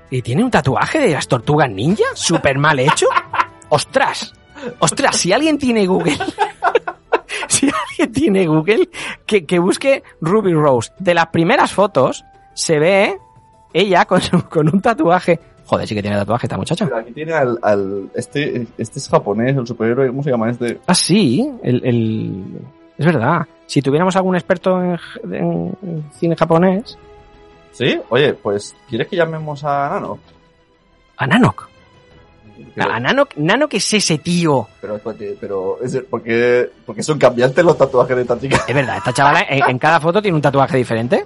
[0.10, 3.08] Y tiene un tatuaje de las tortugas ninja, súper mal hecho.
[3.70, 4.34] ¡Ostras!
[4.80, 5.16] ¡Ostras!
[5.16, 6.18] Si alguien tiene Google,
[7.48, 8.90] si alguien tiene Google,
[9.26, 10.92] que, que busque Ruby Rose.
[11.00, 13.18] De las primeras fotos se ve
[13.74, 15.40] ella con, con un tatuaje.
[15.66, 16.90] Joder, sí que tiene tatuaje esta muchacha.
[16.94, 20.82] Aquí tiene al, al- este, este es japonés, el superhéroe, ¿cómo se llama este?
[20.88, 22.60] Ah, sí, el, el-
[22.98, 23.48] es verdad.
[23.72, 25.00] Si tuviéramos algún experto en,
[25.32, 26.98] en- en cine japonés.
[27.72, 27.98] ¿Sí?
[28.10, 30.20] Oye, pues, ¿quieres que llamemos a Nano?
[31.16, 31.70] A Nanok.
[32.76, 34.68] Pero, A Nanok, Nanok es ese tío.
[34.82, 38.60] pero, es porque, pero es porque, porque son cambiantes los tatuajes de esta chica.
[38.68, 41.26] Es verdad, esta chavala en, en cada foto tiene un tatuaje diferente.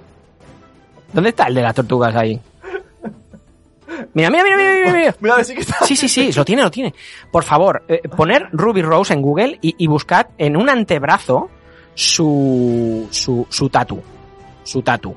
[1.12, 2.40] ¿Dónde está el de las tortugas ahí?
[4.14, 5.44] Mira, mira, mira, mira, mira, mira.
[5.44, 5.84] Si que está.
[5.84, 6.94] Sí, sí, sí, lo tiene, lo tiene.
[7.32, 11.50] Por favor, eh, poner Ruby Rose en Google y, y buscad en un antebrazo
[11.96, 14.00] su, su, su tatu.
[14.62, 15.16] Su tatu.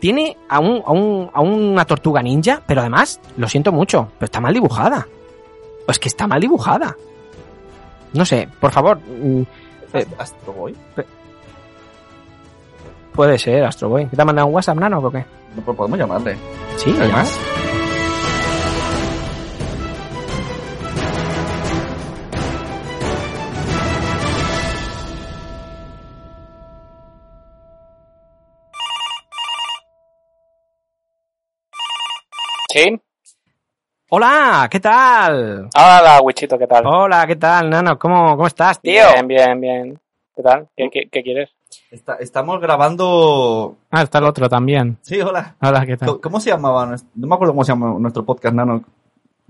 [0.00, 4.24] Tiene a, un, a, un, a una tortuga ninja, pero además, lo siento mucho, pero
[4.26, 5.06] está mal dibujada.
[5.86, 6.96] Es que está mal dibujada.
[8.12, 9.42] No sé, por favor, mm,
[9.94, 10.76] eh, Astro Boy.
[13.12, 14.06] puede ser Astro Boy.
[14.06, 15.24] ¿Te ha mandado un WhatsApp, Nano, o qué?
[15.54, 16.36] No, pues podemos llamarle.
[16.76, 17.38] Sí, ¿Hay además.
[17.38, 17.69] más?
[32.72, 33.00] ¿Sí?
[34.10, 35.68] Hola, ¿qué tal?
[35.74, 36.84] Hola, Wichito, ¿qué tal?
[36.86, 37.98] Hola, ¿qué tal, Nano?
[37.98, 39.02] ¿Cómo, cómo estás, tío?
[39.12, 40.00] Bien, bien, bien.
[40.34, 40.68] ¿Qué tal?
[40.76, 41.50] ¿Qué, qué, qué quieres?
[41.90, 43.76] Está- estamos grabando...
[43.90, 44.98] Ah, está el otro también.
[45.02, 45.56] Sí, hola.
[45.60, 46.08] Hola, ¿qué tal?
[46.08, 46.86] ¿Cómo, cómo se llamaba?
[47.14, 48.82] No me acuerdo cómo se llama nuestro podcast, Nano.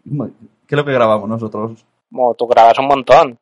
[0.04, 1.84] ¿Qué es lo que grabamos nosotros?
[2.10, 3.38] Como tú grabas un montón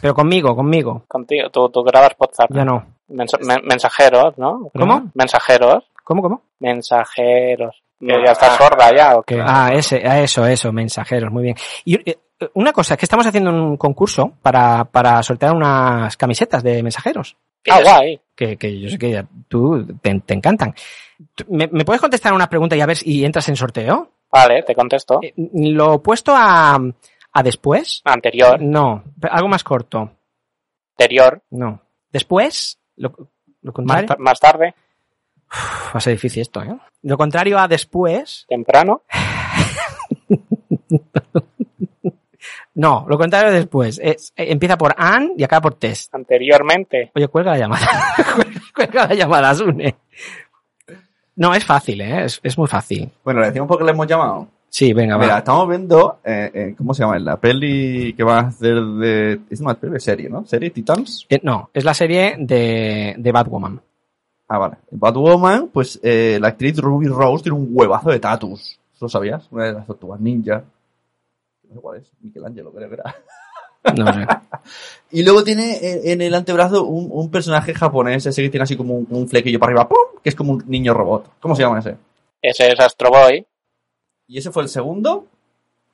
[0.00, 1.04] Pero conmigo, conmigo.
[1.08, 1.48] contigo.
[1.50, 2.50] Tú, tú grabas podcast.
[2.52, 2.86] Ya no.
[3.08, 4.70] Mensa- men- mensajeros, ¿no?
[4.78, 5.10] ¿Cómo?
[5.14, 5.84] Mensajeros.
[6.04, 6.42] ¿Cómo, cómo?
[6.60, 7.81] Mensajeros.
[8.04, 8.24] Que No.
[8.24, 9.40] ya está sorda ya, ¿o qué?
[9.40, 11.56] Ah, ese, ah, eso, eso, mensajeros, muy bien.
[11.84, 12.18] Y eh,
[12.54, 17.36] una cosa, es que estamos haciendo un concurso para, para sortear unas camisetas de mensajeros.
[17.70, 18.20] Ah, guay.
[18.34, 20.74] Que, que yo sé que ya tú te, te encantan.
[21.46, 24.10] ¿Me, me puedes contestar una pregunta y a ver si entras en sorteo?
[24.32, 25.20] Vale, te contesto.
[25.36, 26.76] Lo opuesto a,
[27.32, 28.02] a después.
[28.04, 28.60] Anterior.
[28.60, 30.10] No, algo más corto.
[30.98, 31.40] Anterior.
[31.50, 31.80] No.
[32.10, 33.12] Después, lo,
[33.60, 33.72] lo
[34.18, 34.74] más tarde.
[35.52, 36.74] Uf, va a ser difícil esto, ¿eh?
[37.02, 38.46] Lo contrario a después.
[38.48, 39.02] Temprano.
[42.74, 44.00] No, lo contrario a después.
[44.02, 46.12] Es- eh, empieza por an y acaba por test.
[46.14, 47.12] Anteriormente.
[47.14, 47.86] Oye, cuelga la llamada.
[48.74, 49.94] cuelga la llamada, Sune.
[51.36, 52.24] No, es fácil, ¿eh?
[52.24, 53.10] Es, es muy fácil.
[53.24, 54.48] Bueno, le decimos por qué le hemos llamado.
[54.70, 55.38] Sí, venga, Mira, va.
[55.40, 57.18] estamos viendo, eh, eh, ¿cómo se llama?
[57.18, 59.40] La peli que va a hacer de...
[59.50, 60.46] Es una peli de serie, ¿no?
[60.46, 61.26] ¿Serie Titans?
[61.28, 63.78] Eh, no, es la serie de, de Batwoman.
[64.48, 64.76] Ah, vale.
[64.90, 68.78] En Batwoman, pues eh, la actriz Ruby Rose tiene un huevazo de tatus.
[69.00, 69.48] ¿Lo sabías?
[69.50, 70.62] Una de las tortugas ninja.
[71.68, 72.10] No sé cuál es.
[72.20, 73.16] Michelangelo, creo que era.
[73.96, 74.26] No sé.
[75.10, 78.76] Y luego tiene en, en el antebrazo un, un personaje japonés, ese que tiene así
[78.76, 80.20] como un, un flequillo para arriba, ¡pum!
[80.22, 81.32] que es como un niño robot.
[81.40, 81.96] ¿Cómo se llama ese?
[82.40, 83.44] Ese es Astro Boy.
[84.28, 85.26] ¿Y ese fue el segundo?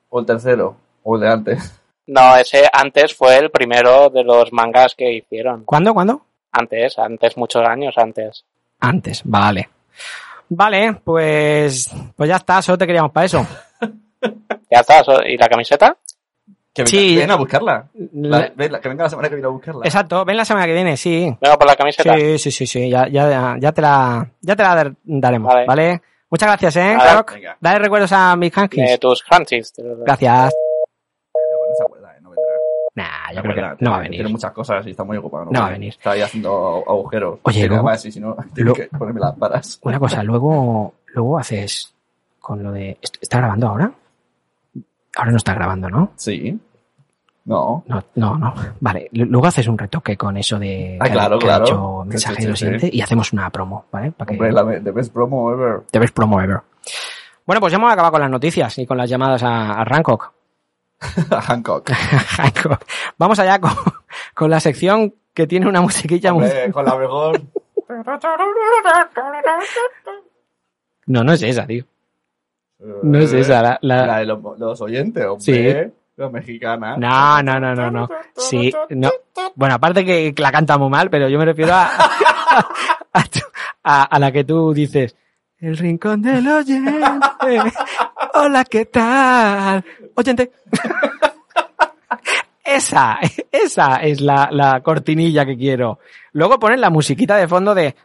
[0.09, 0.77] ¿O el tercero?
[1.03, 1.79] ¿O el de antes?
[2.07, 5.65] No, ese antes fue el primero de los mangas que hicieron.
[5.65, 5.93] ¿Cuándo?
[5.93, 6.21] ¿Cuándo?
[6.51, 8.45] Antes, antes, muchos años antes.
[8.79, 9.69] Antes, vale.
[10.49, 13.45] Vale, pues, pues ya está, solo te queríamos para eso.
[14.71, 15.01] Ya está.
[15.25, 15.95] ¿Y la camiseta?
[16.73, 17.15] Que venga, Sí.
[17.15, 17.87] ven a buscarla.
[18.13, 19.81] La- La- ven, la- que venga la semana que viene a buscarla.
[19.85, 21.35] Exacto, ven la semana que viene, sí.
[21.39, 22.15] Venga por la camiseta.
[22.17, 25.65] Sí, sí, sí, sí, ya, ya, ya te la, ya te la dar- daremos, Vale.
[25.65, 26.01] ¿vale?
[26.29, 26.97] Muchas gracias, ¿eh.
[27.61, 28.99] Dale recuerdos a mis De Hankins.
[28.99, 29.73] tus Francis.
[29.77, 30.53] Gracias.
[31.33, 32.53] Pero no se acuerda, eh, no vendrá.
[32.95, 34.17] Nah, yo No creo que no va a venir.
[34.19, 35.45] Tiene muchas cosas y está muy ocupado.
[35.51, 35.89] No va a venir.
[35.93, 37.39] Está ahí haciendo agujeros.
[37.43, 39.79] Oye, luego- más y si no, tiene lo- que ponerme las varas.
[39.83, 41.93] Una cosa, luego, luego haces
[42.39, 42.97] con lo de...
[43.01, 43.91] ¿est- ¿Está grabando ahora?
[45.15, 46.11] Ahora no está grabando, ¿no?
[46.15, 46.59] Sí.
[47.45, 47.83] No.
[47.87, 48.53] No, no, no.
[48.79, 52.03] Vale, luego haces un retoque con eso de Ah, claro, que claro.
[52.03, 54.11] Sí, mensaje sí, de sí, lo siguiente y hacemos una promo, ¿vale?
[54.11, 55.81] Para que Hombre, la the best promo ever.
[55.89, 56.59] te ves promo ever.
[57.47, 59.83] Bueno, pues ya hemos acabado con las noticias y con las llamadas a, a
[61.29, 61.89] Hancock.
[61.89, 61.89] Hancock.
[62.37, 62.85] Hancock.
[63.17, 63.71] Vamos allá con,
[64.33, 66.43] con la sección que tiene una musiquilla muy...
[66.45, 67.41] Hombre, con la mejor.
[71.07, 71.85] No, no es esa, tío.
[73.03, 75.85] No es esa, la- la- La de los, los oyentes, hombre.
[75.85, 75.91] Sí.
[76.17, 76.97] La mexicana.
[76.97, 78.09] No, no, no, no, no.
[78.35, 79.09] Sí, no.
[79.55, 81.85] Bueno, aparte que, la canta muy mal, pero yo me refiero a,
[83.13, 83.23] a,
[83.83, 85.15] a- a la que tú dices.
[85.61, 86.93] El rincón del oyente.
[88.35, 89.83] Hola, ¿qué tal?
[90.15, 90.51] Oyente.
[92.63, 93.17] Esa,
[93.51, 95.97] esa es la, la cortinilla que quiero.
[96.33, 97.95] Luego ponen la musiquita de fondo de...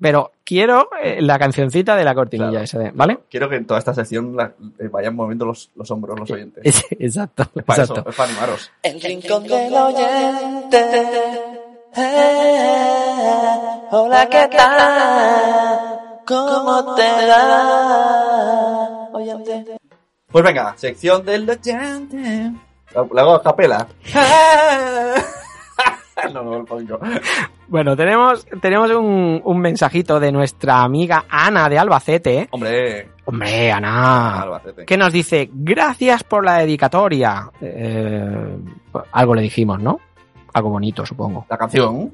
[0.00, 2.64] Pero quiero eh, la cancioncita de la cortinilla Claro.
[2.64, 3.20] esa de, ¿vale?
[3.30, 6.64] Quiero que en toda esta sección la- eh, vayan moviendo los, los hombros los oyentes.
[6.66, 8.00] Es- exacto, Es para exacto.
[8.00, 8.72] eso, es para animaros.
[8.82, 10.78] El rincón del oyente.
[11.96, 13.40] Eh,
[13.90, 15.98] hola, ¿qué tal?
[16.26, 19.08] ¿Cómo te da?
[19.12, 19.76] Oyente.
[20.30, 22.52] Pues venga, sección del oyente.
[22.94, 23.88] La, la hago a capela.
[26.32, 26.98] no, no, yo.
[27.66, 32.48] Bueno, tenemos, tenemos un, un mensajito de nuestra amiga Ana de Albacete.
[32.52, 34.42] Hombre, Hombre, Ana.
[34.42, 34.84] Albacete.
[34.84, 37.50] Que nos dice, gracias por la dedicatoria.
[37.60, 38.56] Eh,
[39.12, 39.98] algo le dijimos, ¿no?
[40.52, 41.46] Algo bonito, supongo.
[41.48, 42.10] La canción.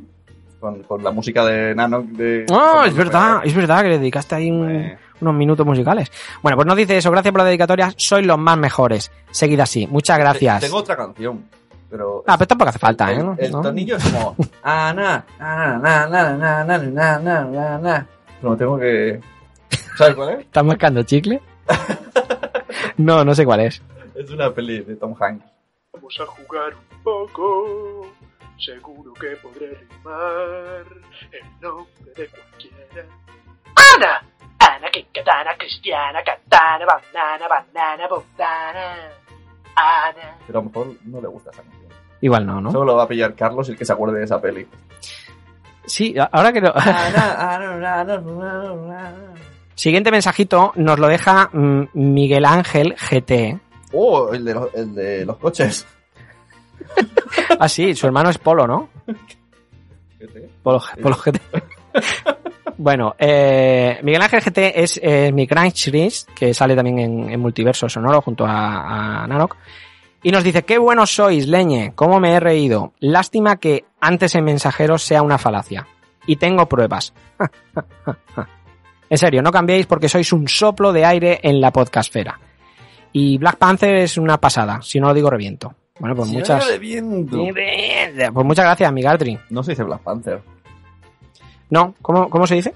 [0.60, 2.02] Con, con la música de Nano.
[2.02, 6.10] De, Oh, es verdad, es verdad que le dedicaste ahí un- unos minutos musicales.
[6.42, 9.10] Bueno, pues nos dice eso, gracias por la dedicatoria, sois los más mejores.
[9.30, 10.60] Seguid así, muchas gracias.
[10.62, 11.44] Tengo otra canción.
[11.88, 12.24] Pero.
[12.26, 13.30] Ah, pero tampoco hace falta, el, ¿eh?
[13.38, 13.60] el ¿No?
[13.62, 14.34] tonillo es como.
[14.64, 18.06] Ah, na, na, na, na, na, na, na.
[18.42, 19.20] No, tengo que.
[19.96, 20.40] ¿Sabes cuál es?
[20.40, 21.40] ¿Estás marcando chicle?
[22.98, 23.82] no, no sé cuál es.
[24.14, 25.44] Es una peli de Tom Hanks.
[25.92, 28.06] Vamos a jugar un poco.
[28.58, 30.84] Seguro que podré rimar
[31.30, 33.06] el nombre de cualquiera.
[33.94, 34.22] ¡Ana!
[34.58, 39.10] Ana, Kinkatana, Cristiana, Katana, Banana, Banana, Botana.
[39.76, 40.38] Ana.
[40.46, 41.86] Pero a lo mejor no le gusta esa canción.
[42.20, 42.72] Igual no, ¿no?
[42.72, 44.66] Solo lo va a pillar Carlos el que se acuerde de esa peli.
[45.84, 46.72] Sí, ahora que lo...
[49.74, 53.60] Siguiente mensajito nos lo deja mm, Miguel Ángel GT.
[53.92, 55.86] Oh, el de, los, el de los coches.
[57.58, 58.88] Ah, sí, su hermano es Polo, ¿no?
[60.62, 61.40] Polo, Polo GT.
[62.78, 67.88] Bueno, eh, Miguel Ángel GT es eh, mi Race, que sale también en, en Multiverso
[67.88, 69.56] Sonoro junto a, a Nanok.
[70.22, 72.92] Y nos dice, qué buenos sois, leñe, cómo me he reído.
[72.98, 75.86] Lástima que antes en mensajeros sea una falacia.
[76.26, 77.14] y tengo pruebas.
[79.10, 82.38] en serio, no cambiéis porque sois un soplo de aire en la podcastfera.
[83.12, 85.74] Y Black Panther es una pasada, si no lo digo reviento.
[85.98, 86.64] Bueno, pues Si muchas...
[86.64, 87.38] no de viento.
[88.32, 89.38] Pues muchas gracias, mi Gartry.
[89.50, 90.42] No se dice Black Panther.
[91.70, 92.74] No, ¿cómo, ¿cómo se dice?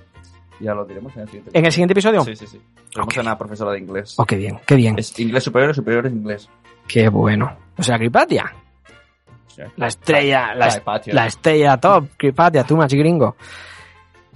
[0.58, 2.24] Ya lo diremos en el siguiente ¿En el siguiente episodio?
[2.24, 2.60] Sí, sí, sí.
[2.92, 4.14] Tenemos a una profesora de inglés.
[4.18, 4.98] Oh, qué bien, qué bien.
[4.98, 6.48] Es inglés superior superior es inglés.
[6.86, 7.56] Qué bueno.
[7.78, 8.52] O sea, Cripatia.
[9.76, 13.36] La estrella, la estrella top, Cripatia, tú más gringo.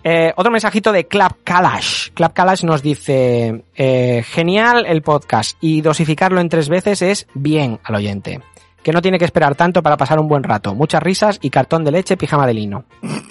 [0.03, 2.11] Eh, otro mensajito de Clap Kalash.
[2.13, 7.81] Clap Kalash nos dice, eh, genial el podcast y dosificarlo en tres veces es bien
[7.83, 8.43] al oyente.
[8.85, 10.75] Que no tiene que esperar tanto para pasar un buen rato.
[10.75, 12.85] Muchas risas y cartón de leche, pijama de lino.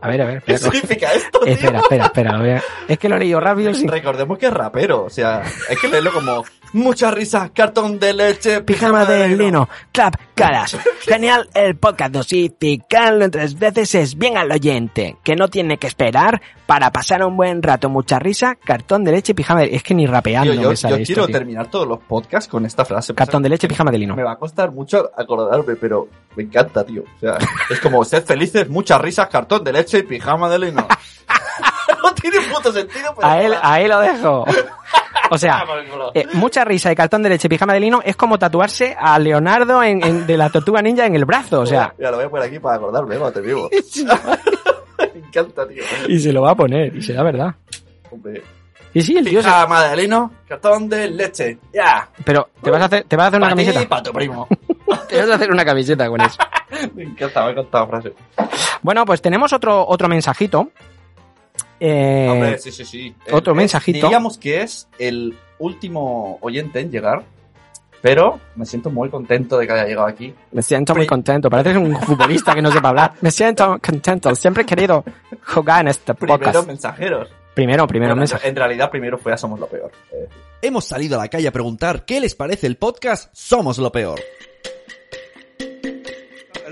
[0.00, 0.42] A ver, a ver.
[0.44, 1.52] ¿Qué espera, significa esto, tío?
[1.52, 3.74] espera, espera, espera, Es que lo he leído rápido.
[3.74, 3.84] sí.
[3.86, 8.60] Recordemos que es rapero, o sea, hay que leerlo como muchas risas, cartón de leche,
[8.62, 10.76] Pijama de lino, clap, caras.
[11.00, 15.86] Genial el podcast, dosificarlo en tres veces es bien al oyente, que no tiene que
[15.86, 19.74] esperar para pasar un buen rato, mucha risa, cartón de leche, pijama de...
[19.74, 21.32] Es que ni rapeando Tío, yo, me sale yo esto, quiero tío.
[21.32, 23.14] terminar todos los podcasts con esta frase.
[23.14, 24.14] Cartón de leche, pijama de lino.
[24.14, 27.02] Me va a costar mucho acordarme, pero me encanta, tío.
[27.16, 27.38] O sea,
[27.70, 30.86] es como, sed felices, muchas risas, cartón de leche y pijama de lino.
[32.02, 33.26] no tiene puto sentido, pero...
[33.26, 34.44] A él, a él lo dejo.
[35.30, 35.64] O sea,
[36.14, 39.82] eh, mucha risa y cartón de leche, pijama de lino es como tatuarse a Leonardo
[39.82, 42.30] en, en- de la tortuga ninja en el brazo, o sea, Mira, lo voy a
[42.30, 43.68] poner aquí para acordarme, va, te vivo.
[44.98, 45.82] me encanta, tío.
[46.08, 47.54] y se lo va a poner, y será verdad.
[48.10, 48.42] Hombre.
[48.94, 51.58] Y sí, el tío se- Pijama de lino, cartón de leche.
[51.74, 52.08] Ya.
[52.24, 53.82] Pero te vas a hacer, te vas a hacer una camiseta.
[53.82, 54.48] y pa' tu primo.
[55.08, 56.38] Te vas a hacer una camiseta con eso.
[56.94, 58.12] me encanta, me ha encantado frase.
[58.82, 60.70] Bueno, pues tenemos otro, otro mensajito.
[61.80, 63.14] Eh, Hombre, sí, sí, sí.
[63.30, 64.06] otro Eh, mensajito.
[64.06, 67.22] Diríamos que es el último oyente en llegar,
[68.02, 70.34] pero me siento muy contento de que haya llegado aquí.
[70.52, 71.48] Me siento muy contento.
[71.50, 73.12] Pareces un futbolista que no sepa hablar.
[73.20, 74.34] Me siento contento.
[74.34, 75.04] Siempre he querido
[75.46, 76.66] jugar en este Primero podcast.
[76.66, 77.28] mensajeros.
[77.54, 78.48] Primero, primero Bueno, mensaje.
[78.48, 79.90] En realidad, primero fue a Somos lo Peor.
[80.12, 80.28] Eh,
[80.62, 84.20] Hemos salido a la calle a preguntar qué les parece el podcast Somos lo Peor.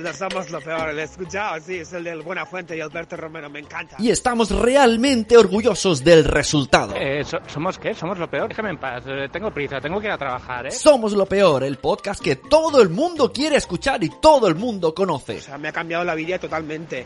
[0.07, 3.51] Lo somos lo peor, el escuchado, sí, es el del Buena Fuente y Alberto Romero,
[3.51, 3.97] me encanta.
[3.99, 6.95] Y estamos realmente orgullosos del resultado.
[6.97, 7.93] Eh, so- ¿Somos qué?
[7.93, 8.49] ¿Somos lo peor?
[8.49, 9.03] Déjame en paz.
[9.07, 10.71] eh, tengo prisa, tengo que ir a trabajar, ¿eh?
[10.71, 14.95] Somos lo Peor, el podcast que todo el mundo quiere escuchar y todo el mundo
[14.95, 15.39] conoce.
[15.39, 17.05] O sea, me ha cambiado la vida totalmente.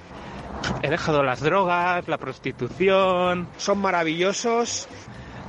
[0.83, 4.89] He dejado las drogas, la prostitución, Son maravillosos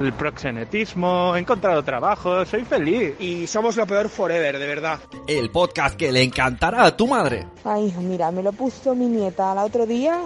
[0.06, 3.14] el proxenetismo, he encontrado trabajo, soy feliz.
[3.20, 5.00] y somos lo peor forever, de verdad.
[5.28, 7.48] El podcast que le encantará a tu madre.
[7.64, 10.20] Ay, hijo, mira, me lo puso mi nieta el otro día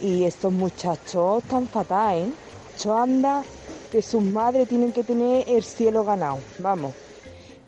[0.00, 2.32] y estos muchachos tan fatal, ¿eh?
[2.82, 3.42] Yo anda
[3.92, 6.92] que sus madres tienen que tener el cielo ganado, vamos.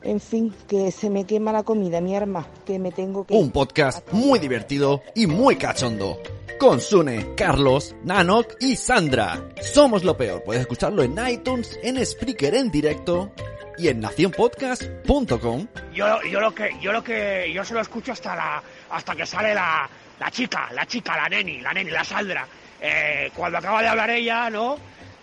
[0.07, 3.35] En fin, que se me quema la comida, mi arma, que me tengo que...
[3.35, 6.21] Un podcast muy divertido y muy cachondo.
[6.61, 9.43] Con Sune, Carlos, Nanok y Sandra.
[9.61, 10.45] Somos lo peor.
[10.45, 13.33] Puedes escucharlo en iTunes, en Spreaker en directo
[13.79, 15.67] y en nacionpodcast.com.
[15.93, 19.27] Yo, yo lo que, yo lo que, yo se lo escucho hasta la, hasta que
[19.27, 19.91] sale la,
[20.21, 22.47] la chica, la chica, la neni, la neni, la Sandra.
[22.81, 24.77] Eh, cuando acaba de hablar ella, ¿no?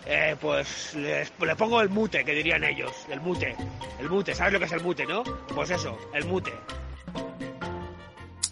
[0.06, 3.56] Eh, pues les- le pongo el mute, que dirían ellos, el mute,
[4.00, 5.22] el mute, ¿sabes lo que es el mute, no?
[5.54, 6.52] Pues eso, el mute.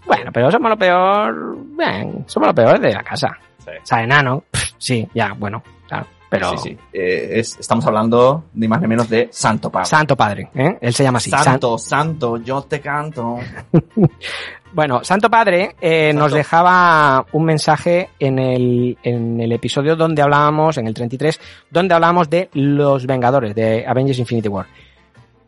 [0.06, 1.56] Bueno, pero somos lo peor.
[1.76, 3.38] Bien, somos lo peor de la casa.
[3.60, 4.44] O sea, enano.
[4.50, 6.06] pff, Sí, ya, bueno, claro.
[6.32, 6.56] Pero.
[6.56, 6.78] Sí, sí.
[6.94, 9.86] Eh, es- estamos hablando ni más ni menos de Santo Padre.
[9.86, 10.78] Santo Padre, ¿eh?
[10.80, 11.28] Él se llama así.
[11.30, 13.36] San- Santo, santo, yo te canto.
[14.74, 20.78] Bueno, Santo Padre eh, nos dejaba un mensaje en el, en el episodio donde hablábamos,
[20.78, 21.38] en el 33,
[21.70, 24.66] donde hablábamos de los Vengadores, de Avengers Infinity War.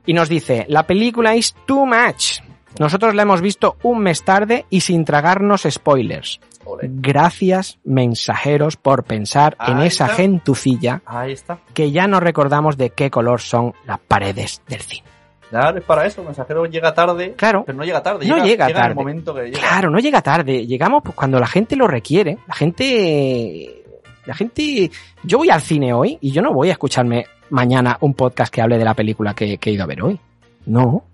[0.05, 2.41] Y nos dice, la película is too much.
[2.79, 6.39] Nosotros la hemos visto un mes tarde y sin tragarnos spoilers.
[6.83, 10.17] Gracias, mensajeros, por pensar en esa está.
[10.17, 11.59] gentucilla Ahí está.
[11.73, 15.05] que ya no recordamos de qué color son las paredes del cine.
[15.51, 16.21] Claro, es para eso.
[16.23, 17.35] El mensajero llega tarde.
[17.37, 17.63] Claro.
[17.65, 18.27] Pero no llega tarde.
[18.27, 18.89] No llega tarde.
[18.89, 19.59] el momento que llega.
[19.61, 20.67] Claro, no llega tarde.
[20.67, 22.39] Llegamos pues, cuando la gente lo requiere.
[22.49, 23.85] La gente.
[24.27, 24.91] La gente.
[25.23, 28.63] Yo voy al cine hoy y yo no voy a escucharme mañana un podcast que
[28.63, 30.19] hable de la película que, que he ido a ver hoy.
[30.67, 31.05] No.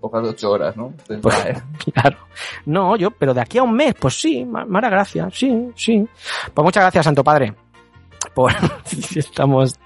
[0.00, 0.92] Pocas de ocho horas, ¿no?
[1.20, 1.34] Pues,
[1.94, 2.16] claro.
[2.66, 6.06] No, yo, pero de aquí a un mes, pues sí, ma- mara gracia, sí, sí.
[6.54, 7.54] Pues muchas gracias, Santo Padre.
[8.34, 8.52] Por
[9.16, 9.78] estamos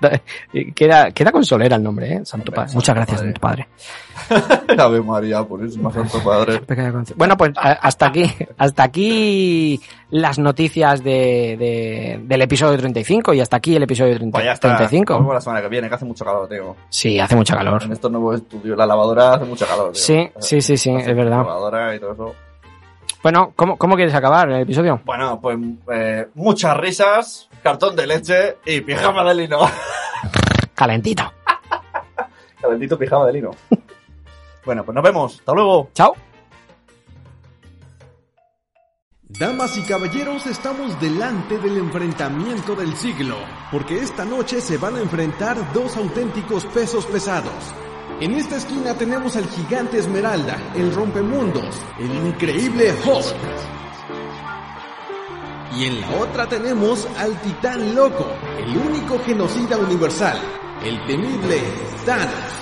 [0.75, 2.73] queda queda consolera el nombre, eh, Santo Padre.
[2.75, 3.69] Muchas gracias, Santo Padre.
[4.79, 6.61] Ave María, por eso Santo Padre.
[7.17, 8.25] Bueno, pues hasta aquí,
[8.59, 9.81] hasta aquí
[10.11, 14.53] las noticias de, de- del episodio 35 y hasta aquí el episodio 30 Pues ya
[14.53, 14.69] está.
[14.77, 15.13] 35.
[15.13, 16.77] Nos vemos la semana que viene, que hace mucho calor, tío.
[16.89, 17.83] Sí, hace mucho calor.
[17.85, 20.01] En estos nuevos estudios, la lavadora hace mucho calor, tío.
[20.03, 21.37] Sí, sí, sí, sí, es La verdad.
[21.39, 22.35] lavadora y todo eso.
[23.23, 25.01] Bueno, ¿cómo, cómo quieres acabar el episodio?
[25.05, 25.59] Bueno, pues
[25.93, 29.59] eh, muchas risas, cartón de leche y pijama de lino.
[30.75, 31.31] Calentito.
[32.61, 33.51] Calentito pijama de lino.
[34.65, 35.39] bueno, pues nos vemos.
[35.39, 35.91] Hasta luego.
[35.93, 36.15] Chao.
[39.29, 43.37] Damas y caballeros, estamos delante del enfrentamiento del siglo,
[43.71, 47.73] porque esta noche se van a enfrentar dos auténticos pesos pesados.
[48.21, 53.35] En esta esquina tenemos al gigante Esmeralda, el rompemundos, el increíble Hulk.
[55.79, 58.27] Y en la otra tenemos al titán loco,
[58.59, 60.39] el único genocida universal,
[60.85, 61.63] el temible
[62.05, 62.61] Thanos.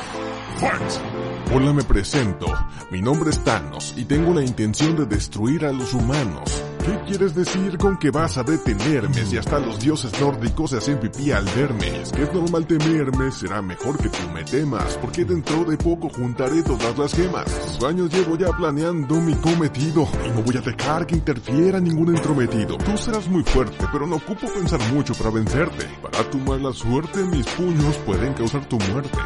[1.53, 2.47] Hola, me presento.
[2.93, 6.63] Mi nombre es Thanos y tengo la intención de destruir a los humanos.
[6.89, 10.99] ¿Qué quieres decir con que vas a detenerme si hasta los dioses nórdicos se hacen
[10.99, 12.01] pipí al verme?
[12.01, 16.09] Es que es normal temerme, será mejor que tú me temas, porque dentro de poco
[16.09, 17.45] juntaré todas las gemas.
[17.79, 22.17] Dos años llevo ya planeando mi cometido y no voy a dejar que interfiera ningún
[22.17, 22.79] entrometido.
[22.79, 25.87] Tú serás muy fuerte, pero no ocupo pensar mucho para vencerte.
[26.01, 29.19] Para tu mala suerte, mis puños pueden causar tu muerte.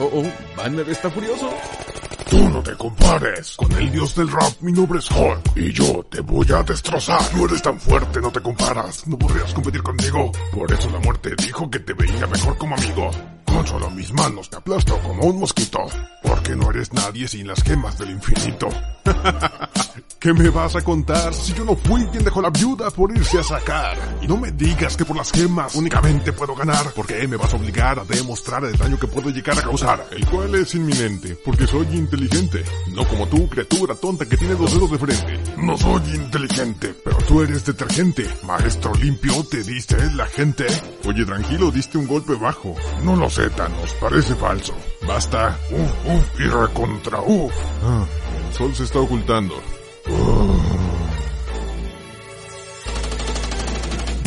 [0.00, 1.50] Oh, oh, Banner está furioso.
[2.32, 6.02] Tú no te compares con el dios del rap, mi nombre es Hulk y yo
[6.04, 7.20] te voy a destrozar.
[7.36, 10.32] No eres tan fuerte, no te comparas, no podrías competir conmigo.
[10.50, 13.10] Por eso la muerte dijo que te veía mejor como amigo.
[13.62, 15.78] Con solo mis manos te aplasto como un mosquito,
[16.24, 18.68] porque no eres nadie sin las gemas del infinito.
[20.18, 23.40] ¿Qué me vas a contar si yo no fui quien dejó la viuda por irse
[23.40, 23.98] a sacar?
[24.20, 27.56] Y no me digas que por las gemas únicamente puedo ganar, porque me vas a
[27.56, 31.66] obligar a demostrar el daño que puedo llegar a causar, el cual es inminente, porque
[31.66, 35.40] soy inteligente, no como tú, criatura tonta que tiene dos dedos de frente.
[35.56, 38.28] No soy inteligente, pero tú eres detergente.
[38.44, 40.66] Maestro limpio, te diste la gente.
[41.04, 42.76] Oye, tranquilo, diste un golpe bajo.
[43.02, 44.74] No lo sé, Thanos, parece falso.
[45.06, 45.58] Basta.
[45.70, 47.54] Uf, uf y recontra uf.
[47.84, 48.04] Ah,
[48.48, 49.54] el sol se está ocultando.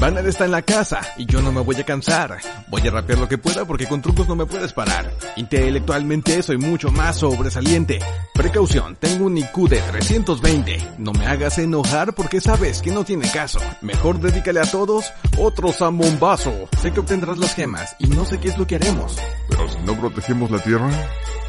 [0.05, 2.37] Banner está en la casa y yo no me voy a cansar.
[2.67, 5.11] Voy a rapear lo que pueda porque con trucos no me puedes parar.
[5.35, 7.97] Intelectualmente soy mucho más sobresaliente.
[8.31, 10.77] Precaución, tengo un IQ de 320.
[10.99, 13.59] No me hagas enojar porque sabes que no tiene caso.
[13.81, 16.53] Mejor dedícale a todos otro zambombazo.
[16.79, 19.17] Sé que obtendrás las gemas y no sé qué es lo que haremos.
[19.49, 20.91] Pero si no protegemos la tierra,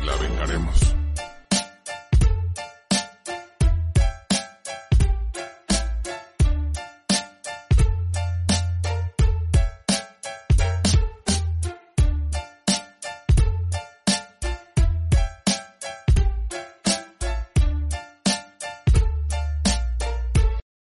[0.02, 0.96] la vengaremos.